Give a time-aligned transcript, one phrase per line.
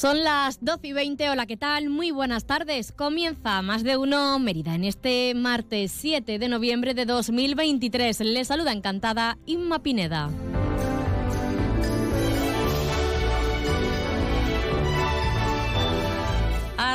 [0.00, 1.28] Son las 12 y 20.
[1.28, 1.90] Hola, ¿qué tal?
[1.90, 2.90] Muy buenas tardes.
[2.90, 8.20] Comienza más de uno Mérida en este martes 7 de noviembre de 2023.
[8.20, 10.30] Les saluda encantada Inma Pineda.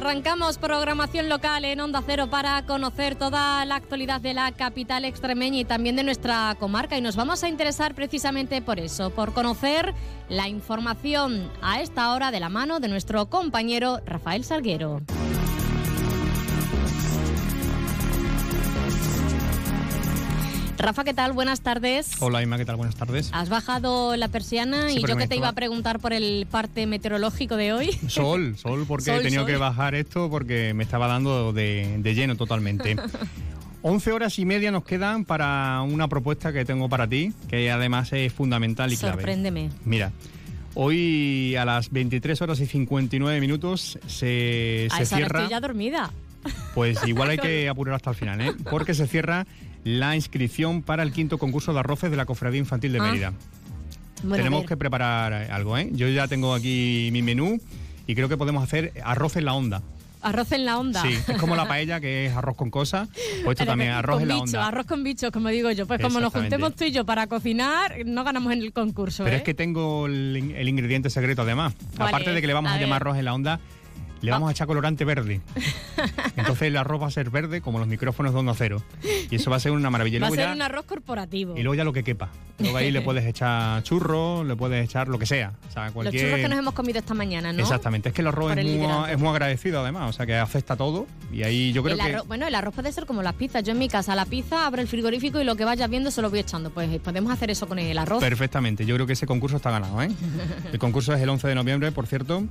[0.06, 5.58] Arrancamos programación local en Onda Cero para conocer toda la actualidad de la capital extremeña
[5.58, 6.96] y también de nuestra comarca.
[6.96, 9.96] Y nos vamos a interesar precisamente por eso, por conocer
[10.30, 15.02] la información a esta hora de la mano de nuestro compañero Rafael Salguero.
[20.78, 21.32] Rafa, ¿qué tal?
[21.32, 22.12] Buenas tardes.
[22.20, 22.76] Hola, Inma, ¿qué tal?
[22.76, 23.30] Buenas tardes.
[23.34, 26.86] ¿Has bajado la persiana Sí, y yo que te iba a preguntar por el parte
[26.86, 27.92] meteorológico de hoy?
[28.08, 29.52] Sol, sol, porque Sol, he tenido sol.
[29.52, 32.98] que bajar esto porque me estaba dando de, de lleno totalmente.
[33.84, 38.12] 11 horas y media nos quedan para una propuesta que tengo para ti, que además
[38.14, 39.18] es fundamental y clave.
[39.18, 39.70] Sorpréndeme.
[39.86, 40.12] Mira,
[40.74, 45.40] hoy a las 23 horas y 59 minutos se, A se esa hora cierra.
[45.42, 46.12] estoy ya dormida.
[46.74, 48.54] Pues igual hay que apurar hasta el final, ¿eh?
[48.72, 49.46] Porque se cierra
[49.86, 53.04] la inscripción para el quinto concurso de arroces de la Cofradía Infantil de Ah.
[53.04, 53.34] Mérida.
[54.24, 55.90] Bueno, Tenemos que preparar eh, algo, ¿eh?
[55.94, 57.60] Yo ya tengo aquí mi menú
[58.08, 59.82] y creo que podemos hacer arroz en la onda.
[60.24, 61.04] Arroz en la onda.
[61.04, 63.08] Sí, es como la paella que es arroz con cosas,
[63.44, 64.68] pues esto también con arroz en la bicho, onda.
[64.68, 65.86] Arroz con bichos, como digo yo.
[65.86, 69.24] Pues como nos juntemos tú y yo para cocinar, no ganamos en el concurso.
[69.24, 69.40] Pero ¿eh?
[69.40, 71.76] es que tengo el, in- el ingrediente secreto además.
[71.96, 72.36] ¿Cuál Aparte es?
[72.36, 73.60] de que le vamos A a, llamar arroz en la onda,
[74.26, 75.42] le vamos a echar colorante verde.
[76.36, 78.82] Entonces el arroz va a ser verde como los micrófonos de onda cero.
[79.32, 80.20] Y eso va a ser una maravilla.
[80.20, 81.58] Va a ser ya- un arroz corporativo.
[81.58, 82.30] Y luego ya lo que quepa.
[82.60, 85.54] Luego ahí le puedes echar churros, le puedes echar lo que sea.
[85.68, 87.60] O sea, Los churros que nos hemos comido esta mañana, ¿no?
[87.60, 90.76] Exactamente, es que el arroz es muy, es muy agradecido además, o sea que afecta
[90.78, 92.22] todo y ahí yo creo El que...
[92.28, 93.64] bueno, el arroz puede ser como las pizzas.
[93.64, 96.22] Yo en mi casa, la pizza, abro el frigorífico y lo que vaya viendo se
[96.22, 96.70] lo voy echando.
[96.70, 98.22] Pues eh, podemos hacer eso con el arroz.
[98.22, 100.02] Perfectamente, yo creo que ese concurso está ganado.
[100.02, 100.10] ¿eh?
[100.72, 102.44] El concurso es el 11 de noviembre, por cierto,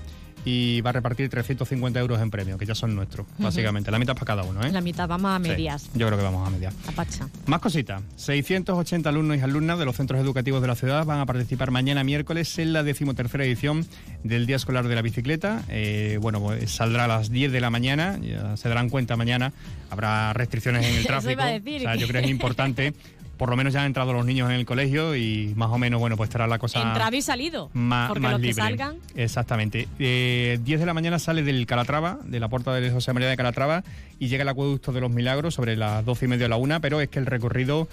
[0.45, 1.29] y va a repartir
[1.65, 3.91] 350 euros en premio, que ya son nuestros, básicamente.
[3.91, 4.63] La mitad para cada uno.
[4.65, 4.71] ¿eh?
[4.73, 5.91] La mitad, vamos a Sí, medias.
[5.95, 6.75] yo creo que vamos a medias.
[6.89, 7.29] A pacha.
[7.47, 8.03] Más cositas.
[8.17, 12.05] 680 alumnos y alumnas de los centros educativos de la ciudad van a participar mañana
[12.05, 13.87] miércoles en la decimotercera edición
[14.23, 15.63] del Día Escolar de la Bicicleta.
[15.69, 19.53] Eh, bueno, pues saldrá a las 10 de la mañana, ya se darán cuenta mañana,
[19.91, 21.33] habrá restricciones en el Eso tráfico.
[21.33, 22.95] iba a decir, O sea, yo creo que es importante.
[23.37, 25.99] Por lo menos ya han entrado los niños en el colegio y más o menos,
[26.01, 27.71] bueno, pues estará la cosa Entrado y salido.
[27.73, 28.55] más, porque más los libre.
[28.55, 28.97] que salgan.
[29.17, 29.89] Exactamente.
[29.99, 33.37] Eh, 10 de la mañana sale del Calatrava, de la puerta de José María de
[33.37, 33.83] Calatrava,
[34.19, 36.81] y llega al acueducto de los Milagros sobre las 12 y media a la una,
[36.81, 37.89] pero es que el recorrido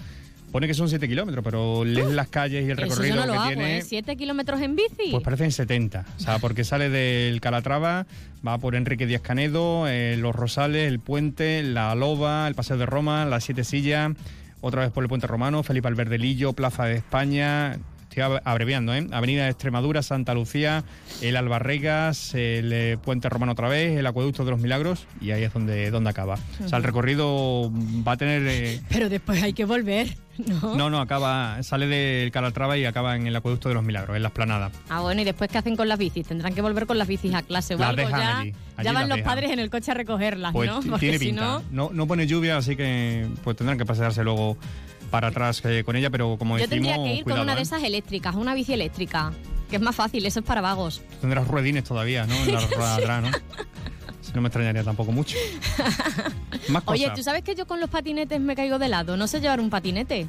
[0.52, 3.28] pone que son 7 kilómetros, pero lees las calles y el Eso recorrido yo no
[3.28, 3.78] lo que hago, tiene.
[3.78, 3.82] ¿eh?
[3.84, 5.10] ¿Siete kilómetros en bici?
[5.12, 8.06] Pues parecen 70, o sea, porque sale del Calatrava,
[8.46, 12.86] va por Enrique Díaz Canedo, eh, Los Rosales, el Puente, la Loba, el Paseo de
[12.86, 14.12] Roma, las Siete Sillas,
[14.62, 17.80] otra vez por el Puente Romano, Felipe Alberdelillo, Plaza de España,
[18.12, 19.08] estoy ab- abreviando, ¿eh?
[19.12, 20.84] Avenida de Extremadura, Santa Lucía,
[21.22, 25.44] el Albarregas, el eh, Puente Romano otra vez, el Acueducto de los Milagros, y ahí
[25.44, 26.38] es donde, donde acaba.
[26.64, 27.72] O sea, el recorrido
[28.06, 28.42] va a tener...
[28.46, 30.76] eh, Pero después hay que volver, ¿no?
[30.76, 34.24] no, no, acaba, sale del Calatrava y acaba en el Acueducto de los Milagros, en
[34.24, 34.72] la esplanada.
[34.90, 36.28] Ah, bueno, ¿y después qué hacen con las bicis?
[36.28, 38.02] Tendrán que volver con las bicis a clase o Las algo.
[38.04, 39.32] dejan Ya, allí, allí ya van los dejan.
[39.32, 40.82] padres en el coche a recogerlas, Pues ¿no?
[40.82, 41.42] Porque tiene si pinta.
[41.44, 41.62] no...
[41.72, 44.58] no, no pone lluvia, así que pues tendrán que pasearse luego
[45.12, 47.56] para atrás eh, con ella, pero como Yo decimos, tendría que ir cuidado, con una
[47.56, 47.64] de ¿eh?
[47.64, 49.32] esas eléctricas, una bici eléctrica,
[49.70, 51.02] que es más fácil, eso es para vagos.
[51.20, 52.34] Tendrás ruedines todavía, ¿no?
[52.36, 53.30] En la rueda de atrás, ¿no?
[54.22, 55.38] Si no me extrañaría tampoco mucho.
[56.70, 56.84] Más.
[56.86, 59.18] Oye, ¿tú sabes que yo con los patinetes me caigo de lado?
[59.18, 60.28] No sé llevar un patinete.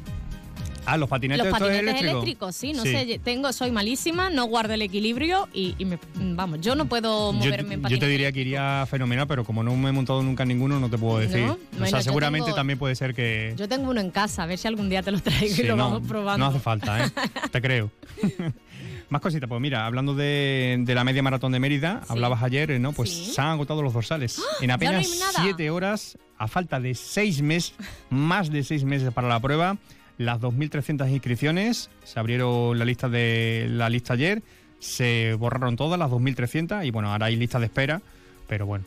[0.84, 2.10] Ah, los patinetes, los patinetes eléctricos.
[2.14, 6.60] eléctricos, sí, no sé, tengo, soy malísima, no guardo el equilibrio y, y me, vamos,
[6.60, 8.06] yo no puedo Yo, moverme en yo patinete.
[8.06, 10.90] te diría que iría fenomenal, pero como no me he montado nunca en ninguno, no
[10.90, 11.46] te puedo decir.
[11.46, 13.54] No, o bueno, sea, yo seguramente tengo- también puede ser que.
[13.56, 15.66] Yo tengo uno en casa, a ver si algún día te lo traigo Sí, y
[15.66, 16.44] lo no, vamos probando.
[16.44, 17.10] No hace falta, ¿eh?
[17.52, 17.90] Te creo.
[19.08, 22.06] Más cositas, pues mira, hablando de, de la media maratón de Mérida, Sí.
[22.12, 22.92] hablabas ayer, ¿no?
[22.92, 23.26] Pues Sí.
[23.28, 23.32] ¡Ah!
[23.34, 24.40] se han agotado los dorsales.
[24.60, 25.06] En no apenas
[25.40, 27.74] siete horas, a falta de seis meses,
[28.08, 29.76] más de seis meses para la prueba,
[30.22, 34.42] las 2.300 inscripciones, se abrieron la lista de la lista ayer,
[34.78, 38.02] se borraron todas las 2.300 y bueno, ahora hay lista de espera,
[38.48, 38.84] pero bueno,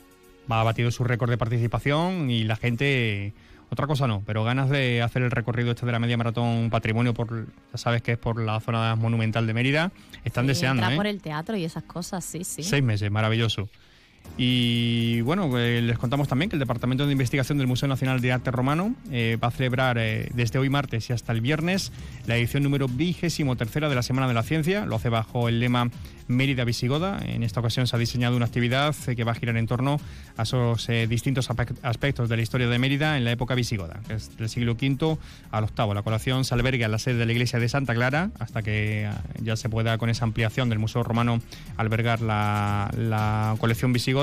[0.52, 3.34] va batido su récord de participación y la gente
[3.70, 7.14] Otra cosa no, pero ganas de hacer el recorrido este de la media maratón patrimonio,
[7.14, 9.92] por ya sabes que es por la zona monumental de Mérida,
[10.24, 10.88] están deseando.
[10.88, 10.96] ¿eh?
[10.96, 12.64] por el teatro y esas cosas, sí, sí.
[12.64, 13.70] Seis meses, maravilloso.
[14.38, 18.34] Y bueno, eh, les contamos también que el Departamento de Investigación del Museo Nacional de
[18.34, 21.94] Arte Romano eh, va a celebrar eh, desde hoy martes y hasta el viernes
[22.28, 24.86] la edición número vigésimo tercera de la Semana de la Ciencia.
[24.86, 25.90] Lo hace bajo el lema
[26.28, 27.20] Mérida Visigoda.
[27.26, 30.02] En esta ocasión se ha diseñado una actividad que va a girar en torno
[30.36, 31.50] a esos distintos
[31.84, 35.18] aspectos de la historia de Mérida en la época visigoda, que es del siglo V
[35.52, 35.94] al VIII.
[35.94, 39.08] La colación se alberga en la sede de la iglesia de Santa Clara hasta que
[39.40, 41.42] ya se pueda, con esa ampliación del Museo Romano,
[41.78, 44.15] albergar la, la colección visigoda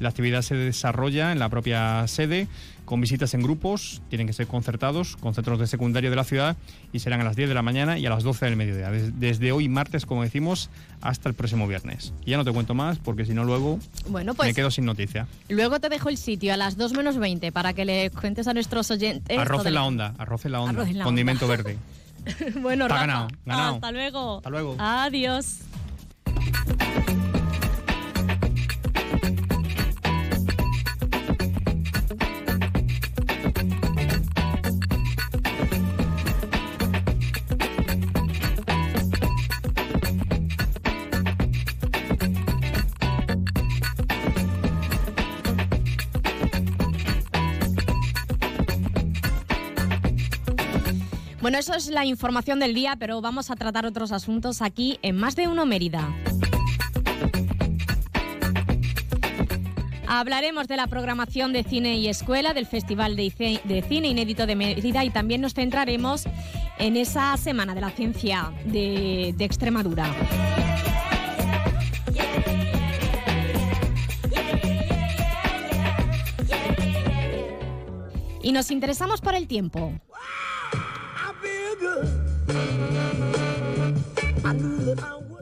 [0.00, 2.48] la actividad se desarrolla en la propia sede
[2.84, 6.56] con visitas en grupos, tienen que ser concertados con centros de secundario de la ciudad
[6.92, 9.52] y serán a las 10 de la mañana y a las 12 del mediodía, desde
[9.52, 12.12] hoy martes, como decimos, hasta el próximo viernes.
[12.24, 13.78] Y ya no te cuento más porque si no luego
[14.08, 15.28] bueno, pues, me quedo sin noticia.
[15.48, 18.54] Luego te dejo el sitio a las 2 menos 20 para que le cuentes a
[18.54, 19.38] nuestros oyentes.
[19.38, 21.78] Arroz en la onda, arroz en la onda, condimento verde.
[22.60, 23.74] bueno, Está ganado, ganado.
[23.76, 24.36] Hasta luego.
[24.38, 24.76] Hasta luego.
[24.80, 25.58] Adiós.
[51.40, 55.16] Bueno, eso es la información del día, pero vamos a tratar otros asuntos aquí en
[55.16, 56.06] Más de Uno Mérida.
[60.06, 65.02] Hablaremos de la programación de cine y escuela del Festival de Cine Inédito de Mérida
[65.02, 66.24] y también nos centraremos
[66.78, 70.12] en esa Semana de la Ciencia de, de Extremadura.
[78.42, 79.92] Y nos interesamos por el tiempo.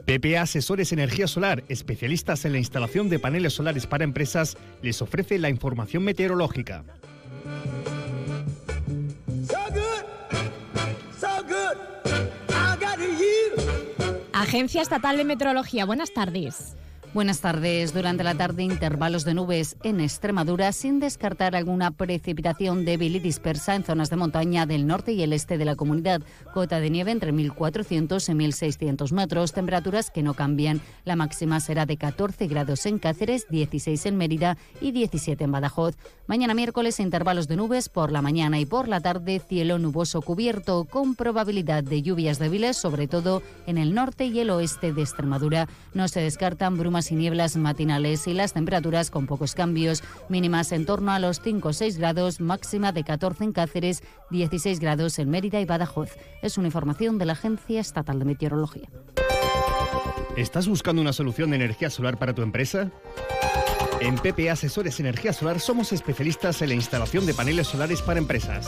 [0.05, 5.37] PPA Asesores Energía Solar, especialistas en la instalación de paneles solares para empresas, les ofrece
[5.37, 6.83] la información meteorológica.
[14.33, 16.75] Agencia Estatal de Meteorología, buenas tardes.
[17.11, 17.91] Buenas tardes.
[17.91, 23.73] Durante la tarde, intervalos de nubes en Extremadura, sin descartar alguna precipitación débil y dispersa
[23.73, 26.21] en zonas de montaña del norte y el este de la comunidad.
[26.53, 29.53] Cota de nieve entre 1.400 y 1.600 metros.
[29.53, 30.81] Temperaturas que no cambian.
[31.03, 35.97] La máxima será de 14 grados en Cáceres, 16 en Mérida y 17 en Badajoz.
[36.27, 40.85] Mañana miércoles, intervalos de nubes por la mañana y por la tarde, cielo nuboso cubierto,
[40.85, 45.67] con probabilidad de lluvias débiles, sobre todo en el norte y el oeste de Extremadura.
[45.95, 50.85] No se descartan brumas y nieblas matinales y las temperaturas con pocos cambios, mínimas en
[50.85, 55.29] torno a los 5 o 6 grados, máxima de 14 en Cáceres, 16 grados en
[55.29, 56.11] Mérida y Badajoz.
[56.41, 58.89] Es una información de la Agencia Estatal de Meteorología.
[60.35, 62.91] ¿Estás buscando una solución de energía solar para tu empresa?
[64.01, 68.67] En PPA Asesores Energía Solar somos especialistas en la instalación de paneles solares para empresas.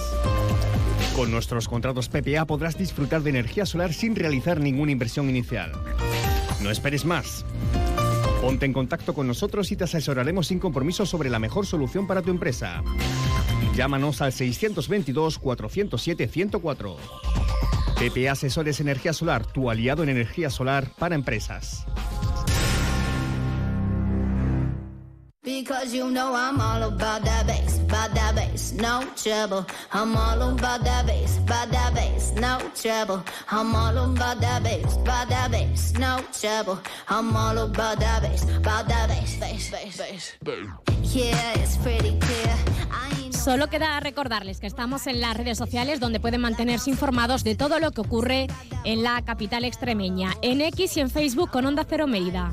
[1.15, 5.71] Con nuestros contratos PPA podrás disfrutar de energía solar sin realizar ninguna inversión inicial.
[6.61, 7.45] No esperes más.
[8.41, 12.23] Ponte en contacto con nosotros y te asesoraremos sin compromiso sobre la mejor solución para
[12.23, 12.81] tu empresa.
[13.75, 16.95] Llámanos al 622-407-104.
[17.99, 21.85] PP Asesores Energía Solar, tu aliado en energía solar para empresas.
[27.91, 29.65] About that bass, no trouble.
[29.91, 33.21] I'm all about that bass, about that bass, no trouble.
[33.49, 36.79] I'm all about that bass, about that bass, no trouble.
[37.09, 40.31] I'm all about that bass, about that bass, bass, bass, bass.
[41.03, 42.70] Yeah, it's pretty clear.
[43.43, 47.79] Solo queda recordarles que estamos en las redes sociales donde pueden mantenerse informados de todo
[47.79, 48.45] lo que ocurre
[48.83, 52.51] en la capital extremeña, en X y en Facebook con Onda Cero Mérida.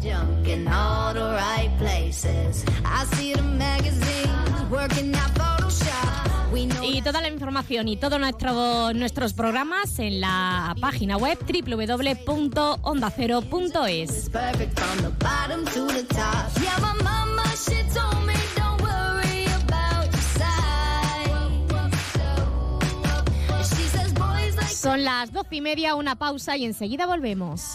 [6.83, 14.31] Y toda la información y todos nuestro, nuestros programas en la página web www.ondacero.es.
[24.89, 27.75] Son las doce y media, una pausa y enseguida volvemos.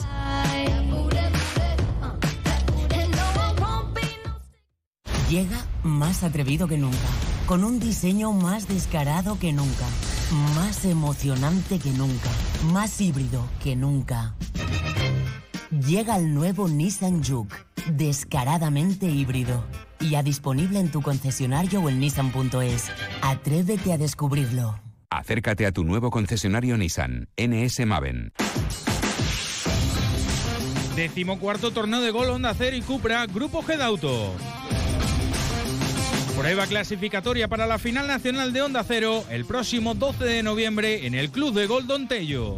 [5.29, 6.97] Llega más atrevido que nunca,
[7.45, 9.85] con un diseño más descarado que nunca,
[10.55, 12.31] más emocionante que nunca,
[12.71, 14.33] más híbrido que nunca.
[15.69, 17.55] Llega el nuevo Nissan Juke,
[17.91, 19.63] descaradamente híbrido
[19.99, 22.89] Ya disponible en tu concesionario o en nissan.es.
[23.21, 24.79] Atrévete a descubrirlo.
[25.17, 28.33] Acércate a tu nuevo concesionario Nissan, NS Maven.
[30.95, 34.33] Decimocuarto torneo de gol Honda Cero y Cupra, Grupo G de Auto.
[36.35, 41.13] Prueba clasificatoria para la final nacional de Honda Cero el próximo 12 de noviembre en
[41.13, 42.57] el Club de Gol Don Tello.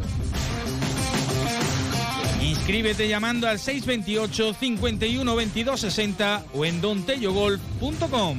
[2.40, 8.38] Inscríbete llamando al 628 51 22 60 o en dontellogolf.com.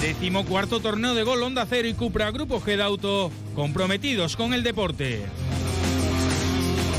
[0.00, 4.62] Décimo cuarto torneo de gol Honda Cero y Cupra Grupo G Auto, comprometidos con el
[4.62, 5.20] deporte.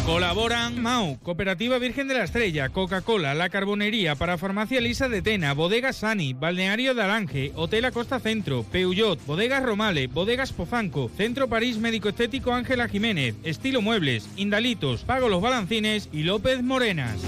[0.06, 5.54] Colaboran MAU, Cooperativa Virgen de la Estrella, Coca-Cola, La Carbonería, para Farmacia Lisa de Tena,
[5.54, 11.78] Bodegas Sani, Balneario de Alange, Hotel Acosta Centro, Peugeot, Bodegas Romale, Bodegas Pofanco, Centro París
[11.78, 17.20] Médico Estético Ángela Jiménez, Estilo Muebles, Indalitos, Pago Los Balancines y López Morenas.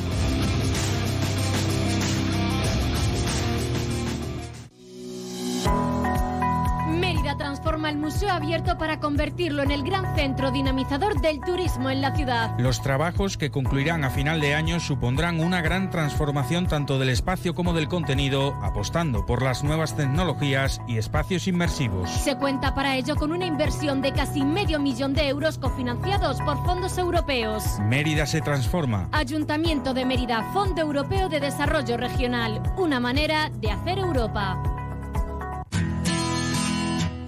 [8.04, 12.54] Museo abierto para convertirlo en el gran centro dinamizador del turismo en la ciudad.
[12.60, 17.56] Los trabajos que concluirán a final de año supondrán una gran transformación tanto del espacio
[17.56, 22.10] como del contenido, apostando por las nuevas tecnologías y espacios inmersivos.
[22.10, 26.62] Se cuenta para ello con una inversión de casi medio millón de euros cofinanciados por
[26.66, 27.64] fondos europeos.
[27.84, 29.08] Mérida se transforma.
[29.14, 34.83] Ayuntamiento de Mérida, Fondo Europeo de Desarrollo Regional, una manera de hacer Europa.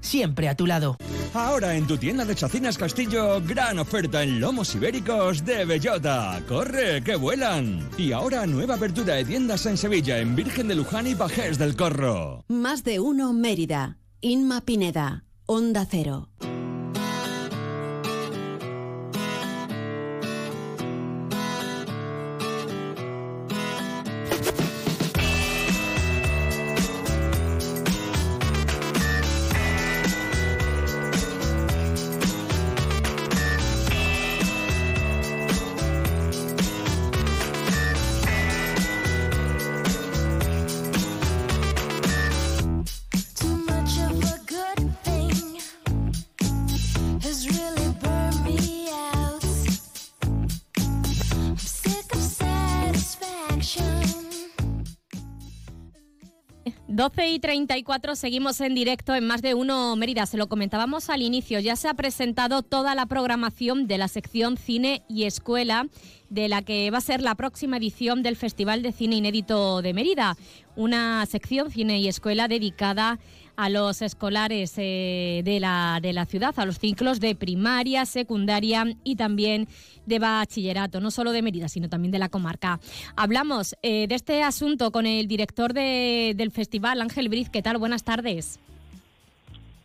[0.00, 0.96] siempre a tu lado.
[1.34, 6.40] Ahora en tu tienda de Chacinas Castillo, gran oferta en lomos ibéricos de bellota.
[6.48, 7.88] ¡Corre, que vuelan!
[7.98, 11.76] Y ahora nueva apertura de tiendas en Sevilla, en Virgen de Luján y Pajés del
[11.76, 12.44] Corro.
[12.48, 13.98] Más de uno Mérida.
[14.20, 15.24] Inma Pineda.
[15.46, 16.28] Onda Cero.
[56.98, 60.26] 12 y 34 seguimos en directo en más de uno Mérida.
[60.26, 61.60] Se lo comentábamos al inicio.
[61.60, 65.86] Ya se ha presentado toda la programación de la sección Cine y Escuela
[66.28, 69.94] de la que va a ser la próxima edición del Festival de Cine Inédito de
[69.94, 70.36] Mérida.
[70.74, 73.20] Una sección Cine y Escuela dedicada
[73.58, 78.84] a los escolares eh, de, la, de la ciudad, a los ciclos de primaria, secundaria
[79.02, 79.66] y también
[80.06, 82.78] de bachillerato, no solo de Mérida, sino también de la comarca.
[83.16, 87.50] Hablamos eh, de este asunto con el director de- del festival, Ángel Briz.
[87.50, 87.78] ¿Qué tal?
[87.78, 88.60] Buenas tardes.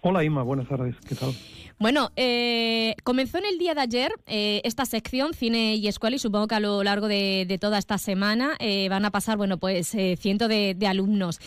[0.02, 1.34] Hola Inma, buenas tardes, ¿qué tal?
[1.80, 6.20] Bueno, eh, comenzó en el día de ayer eh, esta sección Cine y Escuela y
[6.20, 9.94] supongo que a lo largo de, toda esta semana eh, van a pasar, bueno, pues
[9.96, 11.40] eh, cientos de, alumnos.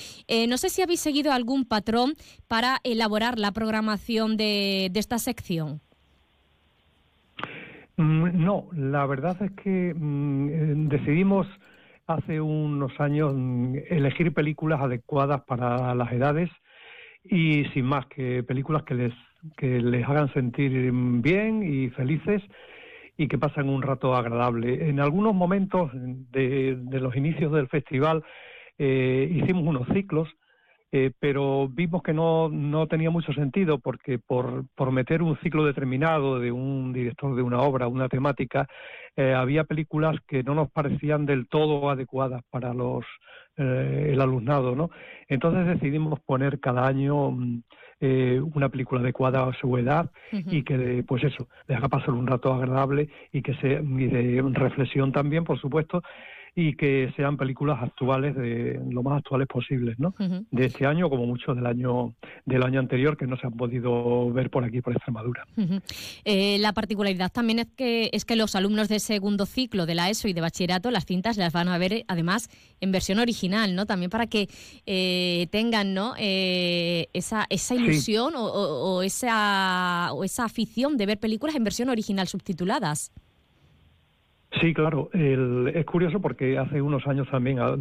[0.49, 2.15] No sé si habéis seguido algún patrón
[2.49, 5.81] para elaborar la programación de, esta sección.
[7.97, 11.47] Mm, No, la verdad es que mm, decidimos
[12.07, 16.51] hace unos años mm, elegir películas adecuadas para las edades
[17.25, 19.13] y sin más que películas que les
[19.57, 22.43] que les hagan sentir bien y felices
[23.17, 24.89] y que pasan un rato agradable.
[24.89, 28.23] En algunos momentos de, de los inicios del festival
[28.79, 30.29] eh, hicimos unos ciclos,
[30.93, 35.65] eh, pero vimos que no, no tenía mucho sentido porque por, por meter un ciclo
[35.65, 38.69] determinado de un director de una obra, una temática,
[39.17, 43.05] eh, había películas que no nos parecían del todo adecuadas para los
[43.57, 44.91] eh, el alumnado, ¿no?
[45.29, 47.63] Entonces decidimos poner cada año mm,
[48.01, 52.27] eh, una película adecuada a su edad y que, pues eso, les haga pasar un
[52.27, 56.03] rato agradable y que sea y de reflexión también, por supuesto,
[56.59, 60.15] y que sean películas actuales, de lo más actuales posibles, ¿no?
[60.51, 62.15] De este año, como muchos del año
[62.47, 65.47] del año anterior que no se han podido ver por aquí por Extremadura.
[65.59, 65.81] Ujú.
[66.25, 70.09] Eh, la particularidad también es que es que los alumnos de segundo ciclo de la
[70.09, 72.49] ESO y de bachillerato las cintas las van a ver eh, además
[72.81, 73.85] en versión original, ¿no?
[73.85, 74.49] También para que
[74.87, 76.15] eh, tengan, ¿no?
[76.19, 77.83] Eh, esa esa Sí.
[77.83, 83.13] ilusión o, o- o esa o esa afición de ver películas en versión original subtituladas.
[84.61, 85.11] Sí, claro.
[85.13, 87.75] El- es curioso porque hace unos años también, a-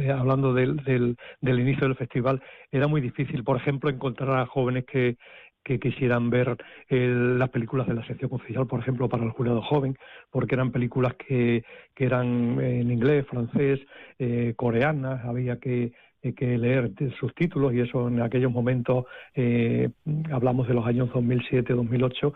[0.00, 1.16] eh, hablando del, del,
[1.60, 5.16] inicio del festival, era muy difícil, por ejemplo, encontrar a jóvenes que,
[5.62, 6.56] que quisieran ver
[6.88, 9.96] el- las películas de la sección oficial, por ejemplo, para el jurado joven,
[10.30, 11.62] porque eran películas que,
[11.94, 13.80] que eran en inglés, francés,
[14.18, 15.92] eh, coreanas, había que,
[16.34, 19.04] que leer de- subtítulos y eso en aquellos momentos,
[19.34, 19.90] eh,
[20.32, 22.32] hablamos de los años 2007, 2008,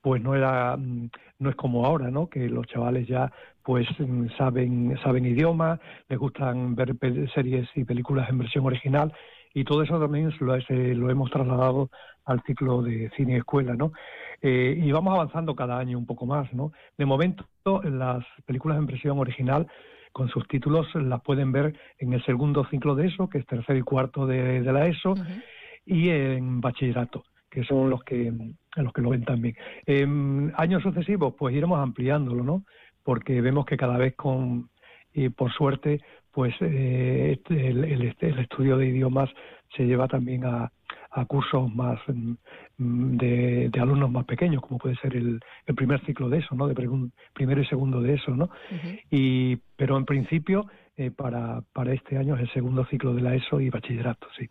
[0.00, 2.28] pues no era mm, no es como ahora, ¿no?
[2.28, 3.30] Que los chavales ya
[3.62, 6.94] pues mm, saben saben idioma, les gustan ver
[7.34, 9.12] series y películas en versión original
[9.54, 11.90] y todo eso también lo, eh, hemos trasladado
[12.26, 13.92] al ciclo de cine y escuela, ¿no?
[14.42, 16.72] Eh, y vamos avanzando cada año un poco más, ¿no?
[16.98, 17.46] De momento
[17.84, 19.66] las películas en versión original
[20.16, 23.76] con sus títulos las pueden ver en el segundo ciclo de ESO, que es tercer
[23.76, 25.12] y cuarto de, de la ESO,
[25.84, 28.32] y en bachillerato, que son los que
[28.76, 29.54] los que lo ven también.
[29.84, 32.64] En años sucesivos, pues iremos ampliándolo, ¿no?
[33.04, 34.70] Porque vemos que cada vez con
[35.12, 36.00] y por suerte,
[36.32, 39.28] pues eh, este- el, el- este- el estudio de idiomas
[39.76, 40.72] se lleva también a,
[41.16, 42.34] a cursos más mm,
[42.76, 46.54] mm, de, de alumnos más pequeños, como puede ser el, el primer ciclo de eso,
[46.54, 46.68] ¿no?
[46.68, 48.50] De primero y segundo de eso, ¿no?
[49.10, 53.34] Y pero en principio eh, para para este año es el segundo ciclo de la
[53.34, 54.48] ESO y bachillerato, sí.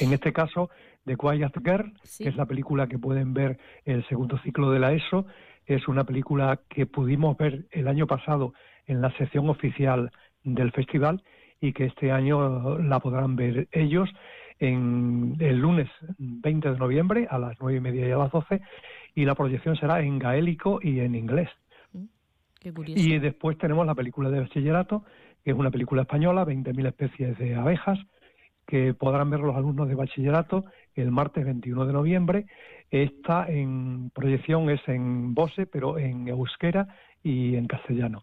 [0.00, 0.70] En este caso,
[1.06, 4.92] The Quiet Girl, que es la película que pueden ver el segundo ciclo de la
[4.92, 5.26] ESO,
[5.66, 8.52] es una película que pudimos ver el año pasado
[8.86, 10.10] en la sección oficial
[10.44, 11.22] del festival
[11.60, 14.10] y que este año la podrán ver ellos
[14.62, 18.60] en el lunes 20 de noviembre a las nueve y media y a las 12
[19.16, 21.48] y la proyección será en gaélico y en inglés.
[22.60, 23.02] Qué curioso.
[23.02, 25.04] Y después tenemos la película de bachillerato,
[25.42, 27.98] que es una película española, 20.000 especies de abejas,
[28.64, 32.46] que podrán ver los alumnos de bachillerato el martes 21 de noviembre.
[32.90, 36.86] Esta en proyección es en Bose, pero en euskera
[37.22, 38.22] y en castellano.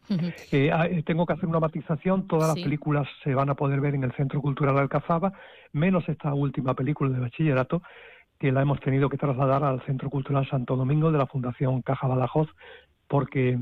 [0.52, 2.60] Eh, ah, eh, tengo que hacer una matización, todas Sí.
[2.60, 5.34] las películas se van a poder ver en el Centro Cultural Alcazaba,
[5.72, 7.82] menos esta última película de bachillerato,
[8.40, 12.08] que la hemos tenido que trasladar al Centro Cultural Santo Domingo de la Fundación Caja
[12.08, 12.50] Badajoz,
[13.08, 13.58] porque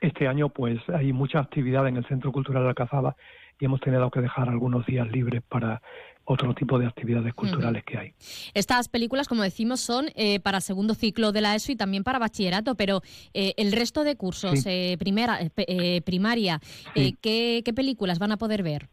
[0.00, 3.16] este año pues hay mucha actividad en el Centro Cultural Alcazaba
[3.58, 5.82] y hemos tenido que dejar algunos días libres para
[6.30, 8.12] otro tipo de actividades culturales que hay.
[8.52, 12.18] Estas películas, como decimos, son eh, para segundo ciclo de la ESO y también para
[12.18, 13.00] bachillerato, pero
[13.32, 14.68] eh, el resto de cursos, Sí.
[14.70, 16.60] eh, primera, eh, eh, primaria,
[16.94, 18.88] eh, ¿qué, qué películas van a poder ver?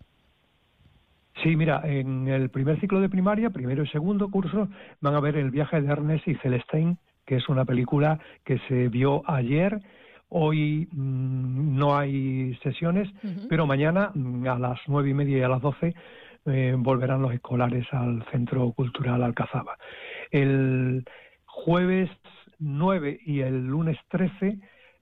[1.43, 4.69] Sí, mira, en el primer ciclo de primaria, primero y segundo curso,
[5.01, 6.95] van a ver el viaje de Ernest y Celestine,
[7.25, 9.81] que es una película que se vio ayer.
[10.29, 13.09] Hoy mm, no hay sesiones,
[13.49, 15.93] pero mañana mm, a las nueve y media y a las doce
[16.45, 19.77] eh, volverán los escolares al Centro Cultural Alcazaba.
[20.31, 21.05] El
[21.45, 22.09] jueves
[22.59, 24.59] 9 y el lunes 13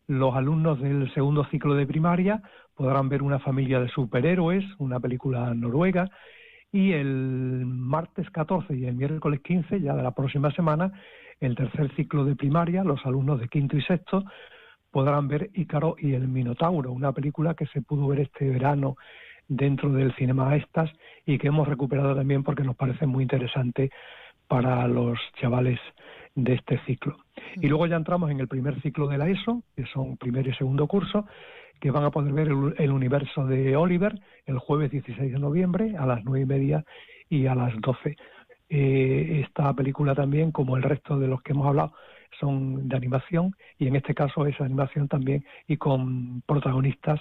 [0.07, 2.41] los alumnos del segundo ciclo de primaria
[2.75, 6.09] podrán ver una familia de superhéroes, una película noruega,
[6.71, 10.91] y el martes 14 y el miércoles 15, ya de la próxima semana,
[11.39, 14.23] el tercer ciclo de primaria, los alumnos de quinto y sexto
[14.89, 18.95] podrán ver Ícaro y el Minotauro, una película que se pudo ver este verano
[19.47, 20.91] dentro del Cinema Estas
[21.25, 23.89] y que hemos recuperado también porque nos parece muy interesante
[24.47, 25.79] para los chavales
[26.35, 27.17] de este ciclo.
[27.55, 30.53] Y luego ya entramos en el primer ciclo de la ESO, que son primer y
[30.53, 31.25] segundo curso,
[31.79, 36.05] que van a poder ver el, universo de Oliver el jueves 16 de noviembre a
[36.05, 36.85] las nueve y media
[37.29, 38.15] y a las 12.
[38.69, 41.93] Eh, esta película también, como el resto de los que hemos hablado,
[42.39, 47.19] son de animación y en este caso es animación también y con protagonistas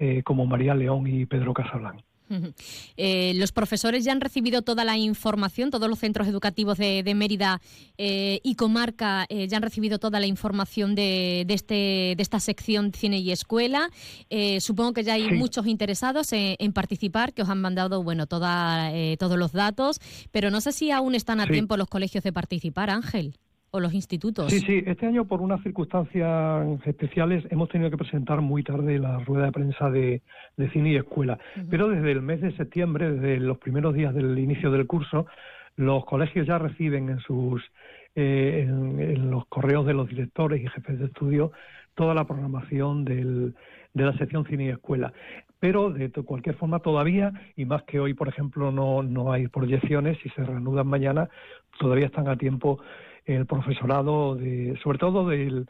[0.00, 2.02] eh, como María León y Pedro Casablanca.
[2.96, 7.14] Eh, los profesores ya han recibido toda la información, todos los centros educativos de, de
[7.14, 7.60] Mérida
[7.98, 12.38] eh, y comarca eh, ya han recibido toda la información de, de este, de esta
[12.38, 13.90] sección cine y escuela.
[14.60, 15.34] Supongo que ya hay Sí.
[15.34, 19.98] muchos interesados en, en participar, que os han mandado bueno toda, eh, todos los datos,
[20.30, 21.52] pero no sé si aún están a Sí.
[21.52, 23.34] tiempo los colegios de participar, Ángel,
[23.70, 24.50] o los institutos.
[24.50, 29.18] Sí, sí, este año por unas circunstancias especiales hemos tenido que presentar muy tarde la
[29.20, 30.22] rueda de prensa de,
[30.56, 34.38] de cine y escuela, pero desde el mes de septiembre, desde los primeros días del
[34.38, 35.26] inicio del curso,
[35.76, 37.62] los colegios ya reciben en sus
[38.16, 41.52] eh, en, en los correos de los directores y jefes de estudio
[41.94, 43.54] toda la programación del,
[43.94, 45.12] de la sección cine y escuela.
[45.58, 50.16] Pero de cualquier forma todavía, y más que hoy, por ejemplo, no, no hay proyecciones
[50.24, 51.28] y se reanudan mañana,
[51.78, 52.80] todavía están a tiempo
[53.24, 55.66] el profesorado, de, sobre todo de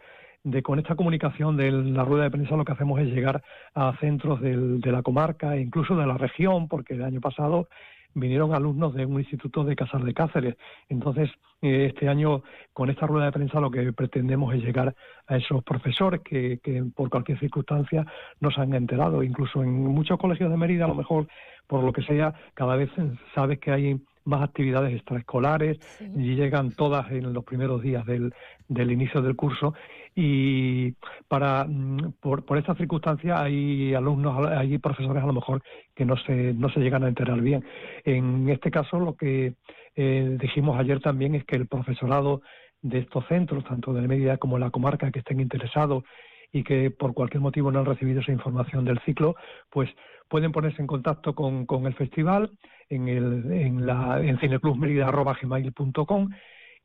[0.62, 3.42] con esta comunicación de la rueda de prensa lo que hacemos es llegar
[3.74, 7.68] a centros del- de la comarca e incluso de la región, porque el año pasado
[8.14, 10.56] vinieron alumnos de un instituto de Casar de Cáceres.
[10.88, 11.30] Entonces,
[11.62, 14.94] eh, este año con esta rueda de prensa lo que pretendemos es llegar
[15.28, 18.04] a esos profesores que, que por cualquier circunstancia
[18.40, 19.22] nos han enterado.
[19.22, 21.28] Incluso en muchos colegios de Mérida, a lo mejor
[21.66, 22.90] por lo que sea, cada vez
[23.34, 28.32] sabes que hay más actividades extraescolares y llegan todas en los primeros días del,
[28.68, 29.74] del inicio del curso.
[30.14, 30.92] Y
[31.28, 35.62] para mm, por, por esta circunstancia hay alumnos hay profesores a lo mejor
[35.94, 37.64] que no se no se llegan a enterar bien.
[38.04, 39.54] En este caso lo que
[39.96, 42.42] eh, dijimos ayer también es que el profesorado
[42.82, 46.04] de estos centros tanto de Mérida como de la comarca que estén interesados
[46.52, 49.36] y que por cualquier motivo no han recibido esa información del ciclo,
[49.70, 49.88] pues
[50.28, 52.50] pueden ponerse en contacto con, con el festival
[52.90, 56.28] en, el, en, la, en cineclubmerida.gmail.com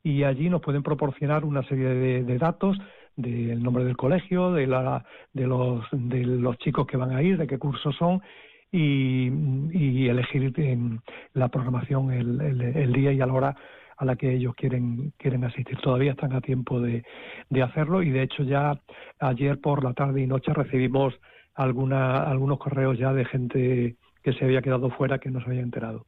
[0.02, 2.78] y allí nos pueden proporcionar una serie de, de datos
[3.16, 7.36] del nombre del colegio, de, la, de, los, de los chicos que van a ir,
[7.38, 8.22] de qué cursos son
[8.70, 9.28] y,
[9.72, 11.00] y elegir en
[11.34, 13.56] la programación el, el, el día y a la hora
[13.96, 15.78] a la que ellos quieren quieren asistir.
[15.78, 17.02] Todavía están a tiempo de,
[17.48, 18.78] de hacerlo y de hecho ya
[19.18, 21.14] ayer por la tarde y noche recibimos
[21.54, 25.60] alguna, algunos correos ya de gente que se había quedado fuera que no se había
[25.60, 26.04] enterado.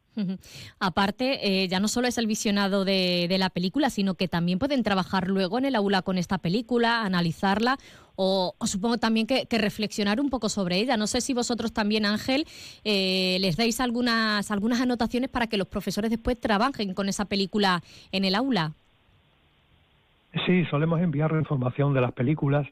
[0.81, 4.59] Aparte, eh, ya no solo es el visionado de, de la película, sino que también
[4.59, 7.79] pueden trabajar luego en el aula con esta película, analizarla
[8.17, 10.97] o, o supongo también que, que reflexionar un poco sobre ella.
[10.97, 12.45] No sé si vosotros también, Ángel,
[12.83, 17.85] eh, les dais algunas, algunas anotaciones para que los profesores después trabajen con esa película
[18.11, 18.73] en el aula.
[20.45, 22.67] Sí, solemos enviar información de las películas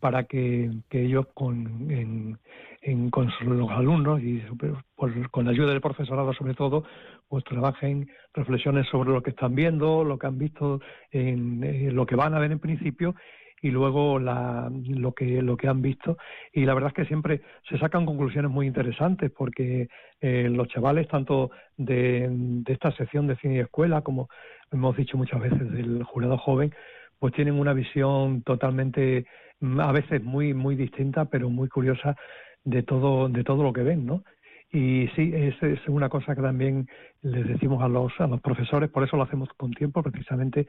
[0.00, 5.80] para que, ellos con, en, con los alumnos y sobre- por- con la ayuda del
[5.80, 6.84] profesorado sobre todo,
[7.28, 10.80] pues trabajen, reflexiones sobre lo que están viendo, lo que han visto,
[11.10, 13.14] en, eh, lo que van a ver en principio
[13.60, 16.16] y luego la, lo que lo que han visto.
[16.52, 19.88] Y la verdad es que siempre se sacan conclusiones muy interesantes porque
[20.20, 24.28] eh, los chavales tanto de, de esta sección de cine y escuela como
[24.70, 26.72] hemos dicho muchas veces del jurado joven
[27.18, 29.26] pues tienen una visión totalmente
[29.60, 32.16] mm, a veces muy muy distinta pero muy curiosa
[32.64, 34.24] de todo de todo lo que ven no
[34.70, 36.86] y sí es, es una cosa que también
[37.22, 40.66] les decimos a los a los profesores por eso lo hacemos con tiempo precisamente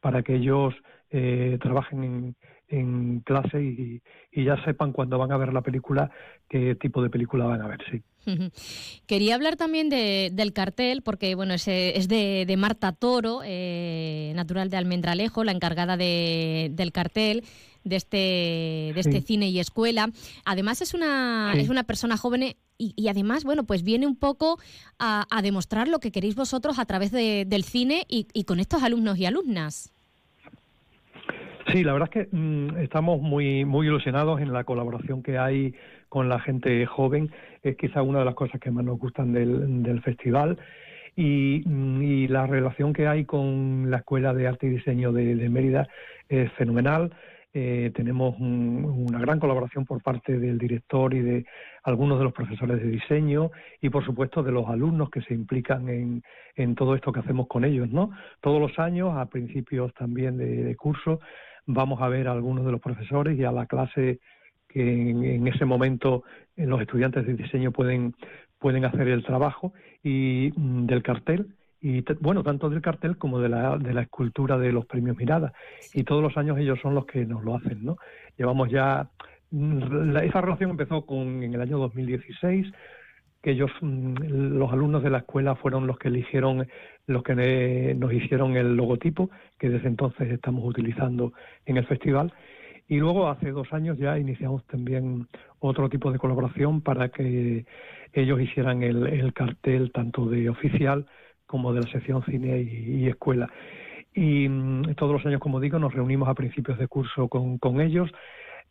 [0.00, 0.74] para que ellos
[1.10, 2.36] eh, trabajen en,
[2.72, 4.00] en clase y,
[4.32, 6.10] y ya sepan cuando van a ver la película
[6.48, 8.02] qué tipo de película van a ver sí.
[9.06, 14.32] Quería hablar también de- del cartel, porque bueno, es, es de, de Marta Toro, eh,
[14.34, 17.44] natural de Almendralejo, la encargada de- del cartel
[17.84, 19.26] de este, de este Sí.
[19.26, 20.10] cine y escuela.
[20.44, 21.60] Además es una, Sí.
[21.60, 24.58] es una persona joven y, y además, bueno, pues viene un poco
[25.00, 28.60] a, a demostrar lo que queréis vosotros a través de- del cine y, y con
[28.60, 29.92] estos alumnos y alumnas.
[31.70, 35.74] Sí, la verdad es que mm, estamos muy muy ilusionados en la colaboración que hay
[36.08, 37.30] con la gente joven.
[37.62, 40.58] Es quizá una de las cosas que más nos gustan del, del festival.
[41.14, 45.48] Y, mm, y la relación que hay con la Escuela de Arte y Diseño de,
[45.48, 45.86] Mérida
[46.28, 47.12] es fenomenal.
[47.54, 51.44] Eh, tenemos un- una gran colaboración por parte del director y de
[51.84, 53.50] algunos de los profesores de diseño
[53.82, 56.22] y por supuesto de los alumnos que se implican en,
[56.56, 58.10] en todo esto que hacemos con ellos, ¿no?
[58.40, 61.20] Todos los años, a principios también de curso,
[61.66, 64.20] vamos a ver a algunos de los profesores y a la clase
[64.68, 66.24] que en, en ese momento
[66.56, 68.14] eh, los estudiantes de diseño pueden
[68.58, 69.72] pueden hacer el trabajo
[70.02, 74.56] y mm, del cartel y bueno tanto del cartel como de la de la escultura
[74.56, 75.52] de los premios Mirada.
[75.92, 77.96] Y todos los años ellos son los que nos lo hacen no
[78.38, 79.10] llevamos ya
[79.50, 82.66] mm, la- esa relación empezó con en el año 2016
[83.42, 84.14] que ellos mm,
[84.58, 86.66] los alumnos de la escuela fueron los que eligieron
[87.06, 91.32] los que eh, nos hicieron el logotipo que desde entonces estamos utilizando
[91.66, 92.32] en el festival
[92.88, 95.26] Y luego hace dos años ya iniciamos también
[95.60, 97.64] otro tipo de colaboración para que
[98.12, 101.06] ellos hicieran el, el cartel tanto de oficial
[101.46, 103.48] como de la sección cine y, y escuela.
[104.14, 107.80] Y mm, todos los años, como digo, nos reunimos a principios de curso con, con
[107.80, 108.10] ellos.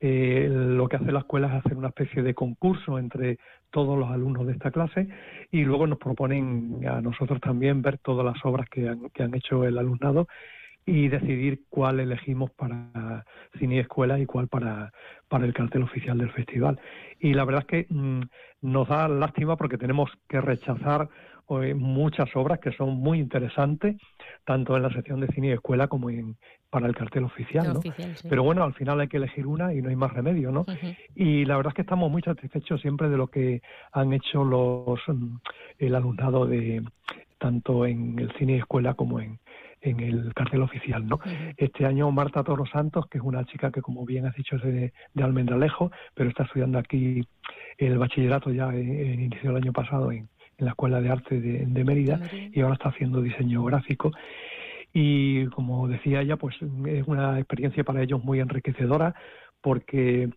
[0.03, 3.37] Eh, lo que hace la escuela es hacer una especie de concurso entre
[3.69, 5.07] todos los alumnos de esta clase
[5.51, 9.35] y luego nos proponen a nosotros también ver todas las obras que han, que han
[9.35, 10.27] hecho el alumnado
[10.87, 13.23] y decidir cuál elegimos para
[13.59, 14.91] cine y escuela y cuál para,
[15.27, 16.79] para el cartel oficial del festival.
[17.19, 18.21] Y la verdad es que mm,
[18.61, 21.09] nos da lástima porque tenemos que rechazar
[21.49, 23.97] eh, muchas obras que son muy interesantes,
[24.45, 26.37] tanto en la sección de cine y escuela como en,
[26.71, 27.79] para el cartel oficial, El ¿no?
[27.79, 28.27] oficial, sí.
[28.27, 30.65] Pero bueno, al final hay que elegir una y no hay más remedio, ¿no?
[31.13, 34.99] Y la verdad es que estamos muy satisfechos siempre de lo que han hecho los
[35.07, 35.35] mm,
[35.79, 36.83] el alumnado de
[37.37, 39.39] tanto en el cine y escuela como en,
[39.81, 41.19] en el cartel oficial, ¿no?
[41.57, 44.63] Este año Marta Toro Santos, que es una chica que como bien has dicho es
[44.63, 47.27] de, de Almendralejo, pero está estudiando aquí
[47.77, 50.29] el bachillerato ya en, en inicio del año pasado en,
[50.61, 52.19] en la Escuela de Arte de, de Mérida
[52.53, 54.11] y ahora está haciendo diseño gráfico
[54.93, 59.15] y como decía ella, pues es una experiencia para ellos muy enriquecedora
[59.61, 60.29] porque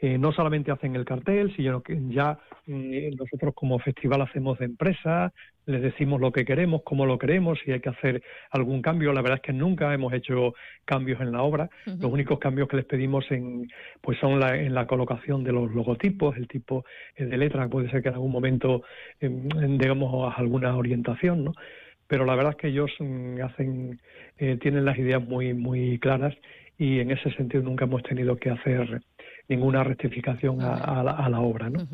[0.00, 4.64] eh, no solamente hacen el cartel, sino que ya eh, nosotros como festival hacemos de
[4.64, 5.32] empresa,
[5.64, 8.20] les decimos lo que queremos, cómo lo queremos, si hay que hacer
[8.50, 9.12] algún cambio.
[9.12, 11.70] La verdad es que nunca hemos hecho cambios en la obra.
[11.86, 13.68] Los únicos cambios que les pedimos en,
[14.00, 17.88] pues son la, en la colocación de los logotipos, el tipo eh, de letra, puede
[17.88, 18.82] ser que en algún momento
[19.20, 21.52] eh, digamos alguna orientación, ¿no?
[22.12, 23.98] Pero la verdad es que ellos mm, hacen,
[24.36, 26.34] eh, tienen las ideas muy, muy claras
[26.76, 29.00] y en ese sentido nunca hemos tenido que hacer
[29.54, 31.86] ninguna rectificación a, a la, a la obra, ¿no?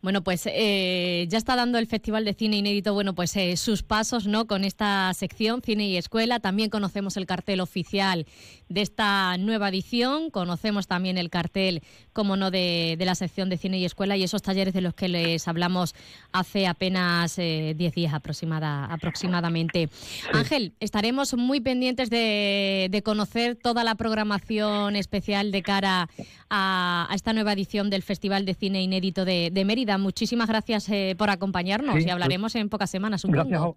[0.00, 3.82] Bueno, pues eh, ya está dando el Festival de Cine Inédito, bueno, pues eh, sus
[3.82, 4.46] pasos, ¿no?
[4.46, 6.38] Con esta sección Cine y Escuela.
[6.38, 8.24] También conocemos el cartel oficial
[8.68, 10.30] de esta nueva edición.
[10.30, 14.22] Conocemos también el cartel, como no, de, de la sección de Cine y Escuela y
[14.22, 15.96] esos talleres de los que les hablamos
[16.30, 19.88] hace apenas 10 días aproximada, aproximadamente.
[20.32, 26.08] Ángel, estaremos muy pendientes de, de conocer toda la programación especial de cara
[26.50, 26.77] a,
[27.10, 29.98] a esta nueva edición del Festival de Cine Inédito de, de Mérida.
[29.98, 33.76] Muchísimas gracias eh, por acompañarnos Sí, y hablaremos en pocas semanas, Gracias supongo.